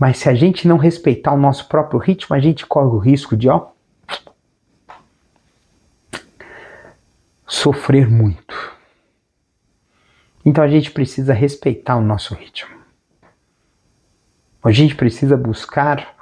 Mas 0.00 0.16
se 0.16 0.30
a 0.30 0.34
gente 0.34 0.66
não 0.66 0.78
respeitar 0.78 1.34
o 1.34 1.36
nosso 1.36 1.68
próprio 1.68 2.00
ritmo, 2.00 2.34
a 2.34 2.40
gente 2.40 2.64
corre 2.64 2.86
o 2.86 2.96
risco 2.96 3.36
de, 3.36 3.50
ó, 3.50 3.68
sofrer 7.46 8.08
muito. 8.08 8.74
Então 10.42 10.64
a 10.64 10.68
gente 10.68 10.90
precisa 10.90 11.34
respeitar 11.34 11.96
o 11.96 12.00
nosso 12.00 12.34
ritmo. 12.34 12.74
A 14.64 14.72
gente 14.72 14.94
precisa 14.94 15.36
buscar 15.36 16.16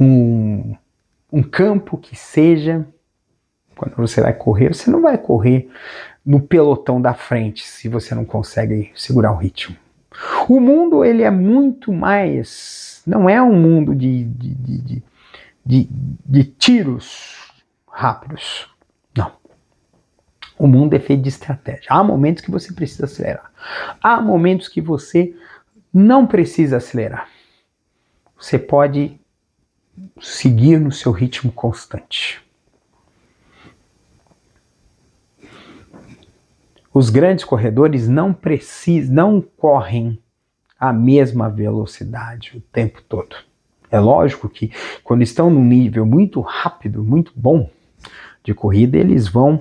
um, 0.00 0.74
um 1.32 1.44
campo 1.44 1.96
que 1.96 2.16
seja. 2.16 2.84
Quando 3.76 3.94
você 3.94 4.20
vai 4.20 4.34
correr, 4.34 4.74
você 4.74 4.90
não 4.90 5.00
vai 5.00 5.16
correr 5.16 5.70
no 6.24 6.40
pelotão 6.40 7.00
da 7.00 7.14
frente 7.14 7.64
se 7.64 7.88
você 7.88 8.16
não 8.16 8.24
consegue 8.24 8.90
segurar 8.96 9.30
o 9.30 9.36
ritmo. 9.36 9.76
O 10.48 10.60
mundo 10.60 11.04
ele 11.04 11.22
é 11.22 11.30
muito 11.30 11.92
mais. 11.92 13.02
Não 13.06 13.28
é 13.28 13.40
um 13.42 13.54
mundo 13.54 13.94
de, 13.94 14.24
de, 14.24 14.54
de, 14.54 15.02
de, 15.64 15.88
de 16.24 16.44
tiros 16.44 17.52
rápidos. 17.88 18.68
O 20.58 20.66
mundo 20.66 20.94
é 20.94 20.98
feito 20.98 21.22
de 21.22 21.28
estratégia. 21.28 21.86
Há 21.90 22.02
momentos 22.02 22.42
que 22.42 22.50
você 22.50 22.72
precisa 22.72 23.04
acelerar. 23.04 23.52
Há 24.02 24.20
momentos 24.20 24.68
que 24.68 24.80
você 24.80 25.34
não 25.92 26.26
precisa 26.26 26.78
acelerar. 26.78 27.28
Você 28.38 28.58
pode 28.58 29.20
seguir 30.20 30.78
no 30.78 30.92
seu 30.92 31.12
ritmo 31.12 31.52
constante. 31.52 32.42
Os 36.96 37.10
grandes 37.10 37.44
corredores 37.44 38.08
não 38.08 38.32
precisam, 38.32 39.14
não 39.14 39.40
correm 39.42 40.18
a 40.80 40.94
mesma 40.94 41.46
velocidade 41.50 42.56
o 42.56 42.60
tempo 42.72 43.02
todo. 43.02 43.36
É 43.90 44.00
lógico 44.00 44.48
que 44.48 44.72
quando 45.04 45.20
estão 45.20 45.50
num 45.50 45.62
nível 45.62 46.06
muito 46.06 46.40
rápido, 46.40 47.04
muito 47.04 47.32
bom 47.36 47.68
de 48.42 48.54
corrida, 48.54 48.96
eles 48.96 49.28
vão 49.28 49.56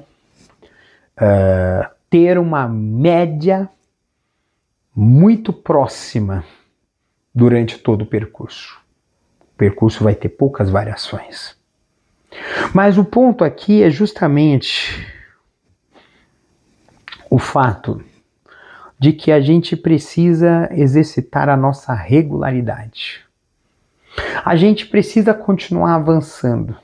uh, 1.18 1.90
ter 2.10 2.38
uma 2.38 2.70
média 2.70 3.68
muito 4.96 5.52
próxima 5.52 6.42
durante 7.34 7.78
todo 7.80 8.04
o 8.04 8.06
percurso. 8.06 8.80
O 9.42 9.58
percurso 9.58 10.06
vai 10.06 10.16
ter 10.16 10.30
poucas 10.30 10.70
variações. 10.70 11.58
Mas 12.74 12.98
o 12.98 13.04
ponto 13.04 13.44
aqui 13.44 13.84
é 13.84 13.90
justamente 13.90 15.14
o 17.36 17.38
fato 17.38 18.02
de 18.98 19.12
que 19.12 19.30
a 19.30 19.42
gente 19.42 19.76
precisa 19.76 20.70
exercitar 20.72 21.50
a 21.50 21.58
nossa 21.58 21.94
regularidade. 21.94 23.26
A 24.46 24.56
gente 24.56 24.86
precisa 24.88 25.34
continuar 25.34 25.96
avançando. 25.96 26.78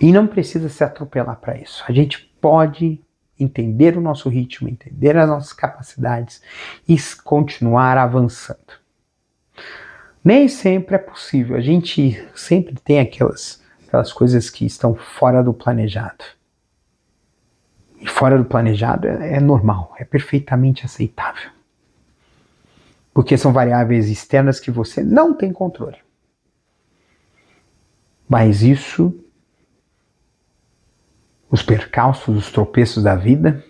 E 0.00 0.10
não 0.10 0.26
precisa 0.26 0.70
se 0.70 0.82
atropelar 0.82 1.36
para 1.36 1.58
isso. 1.58 1.84
A 1.86 1.92
gente 1.92 2.32
pode 2.40 2.98
entender 3.38 3.94
o 3.98 4.00
nosso 4.00 4.30
ritmo, 4.30 4.70
entender 4.70 5.14
as 5.14 5.28
nossas 5.28 5.52
capacidades 5.52 6.40
e 6.88 6.96
continuar 7.22 7.98
avançando. 7.98 8.72
Nem 10.24 10.48
sempre 10.48 10.94
é 10.94 10.98
possível. 10.98 11.58
A 11.58 11.60
gente 11.60 12.26
sempre 12.34 12.74
tem 12.76 13.00
aquelas, 13.00 13.62
aquelas 13.86 14.14
coisas 14.14 14.48
que 14.48 14.64
estão 14.64 14.94
fora 14.94 15.42
do 15.42 15.52
planejado. 15.52 16.37
Fora 18.06 18.38
do 18.38 18.44
planejado 18.44 19.06
é, 19.06 19.34
é 19.36 19.40
normal, 19.40 19.94
é 19.98 20.04
perfeitamente 20.04 20.84
aceitável. 20.84 21.50
Porque 23.12 23.36
são 23.36 23.52
variáveis 23.52 24.08
externas 24.08 24.60
que 24.60 24.70
você 24.70 25.02
não 25.02 25.34
tem 25.34 25.52
controle. 25.52 25.98
Mas 28.28 28.62
isso 28.62 29.24
os 31.50 31.62
percalços, 31.62 32.36
os 32.36 32.52
tropeços 32.52 33.02
da 33.02 33.14
vida, 33.14 33.64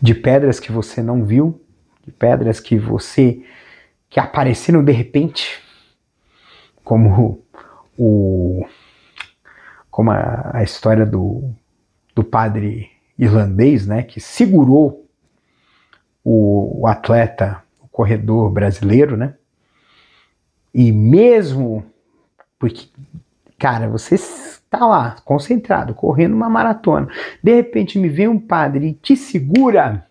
de 0.00 0.14
pedras 0.14 0.58
que 0.58 0.72
você 0.72 1.02
não 1.02 1.24
viu, 1.24 1.62
de 2.04 2.12
pedras 2.12 2.60
que 2.60 2.78
você 2.78 3.44
que 4.08 4.18
apareceram 4.18 4.82
de 4.82 4.92
repente, 4.92 5.62
como 6.82 7.44
o 7.98 8.66
como 9.90 10.10
a, 10.10 10.50
a 10.54 10.62
história 10.62 11.04
do, 11.04 11.52
do 12.18 12.24
padre 12.24 12.90
irlandês, 13.16 13.86
né, 13.86 14.02
que 14.02 14.20
segurou 14.20 15.06
o, 16.24 16.80
o 16.80 16.86
atleta, 16.88 17.62
o 17.80 17.86
corredor 17.86 18.50
brasileiro, 18.50 19.16
né, 19.16 19.34
e 20.74 20.90
mesmo 20.90 21.84
Porque, 22.58 22.88
cara, 23.56 23.88
você 23.88 24.16
está 24.16 24.84
lá, 24.84 25.14
concentrado, 25.24 25.94
correndo 25.94 26.34
uma 26.34 26.50
maratona. 26.50 27.08
De 27.40 27.54
repente 27.54 28.00
me 28.00 28.08
vem 28.08 28.26
um 28.26 28.38
padre 28.38 28.88
e 28.88 28.94
te 28.94 29.16
segura. 29.16 30.04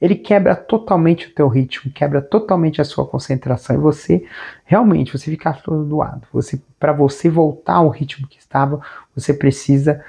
Ele 0.00 0.14
quebra 0.14 0.54
totalmente 0.54 1.26
o 1.26 1.34
teu 1.34 1.48
ritmo, 1.48 1.90
quebra 1.90 2.22
totalmente 2.22 2.80
a 2.80 2.84
sua 2.84 3.04
concentração 3.04 3.74
e 3.74 3.80
você 3.80 4.24
realmente 4.64 5.10
você 5.12 5.32
fica 5.32 5.50
atordoado. 5.50 6.28
Você 6.32 6.62
para 6.78 6.92
você 6.92 7.28
voltar 7.28 7.74
ao 7.74 7.88
ritmo 7.88 8.28
que 8.28 8.38
estava, 8.38 8.80
você 9.16 9.34
precisa 9.34 10.00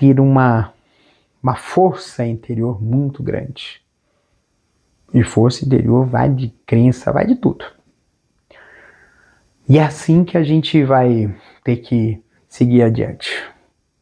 ter 0.00 0.18
uma 0.18 0.72
uma 1.42 1.56
força 1.56 2.24
interior 2.24 2.82
muito 2.82 3.22
grande. 3.22 3.82
E 5.12 5.22
força 5.24 5.64
interior 5.64 6.06
vai 6.06 6.32
de 6.32 6.48
crença, 6.66 7.12
vai 7.12 7.26
de 7.26 7.34
tudo. 7.34 7.64
E 9.68 9.78
é 9.78 9.82
assim 9.82 10.24
que 10.24 10.36
a 10.36 10.42
gente 10.42 10.82
vai 10.84 11.34
ter 11.64 11.76
que 11.78 12.22
seguir 12.48 12.82
adiante. 12.82 13.30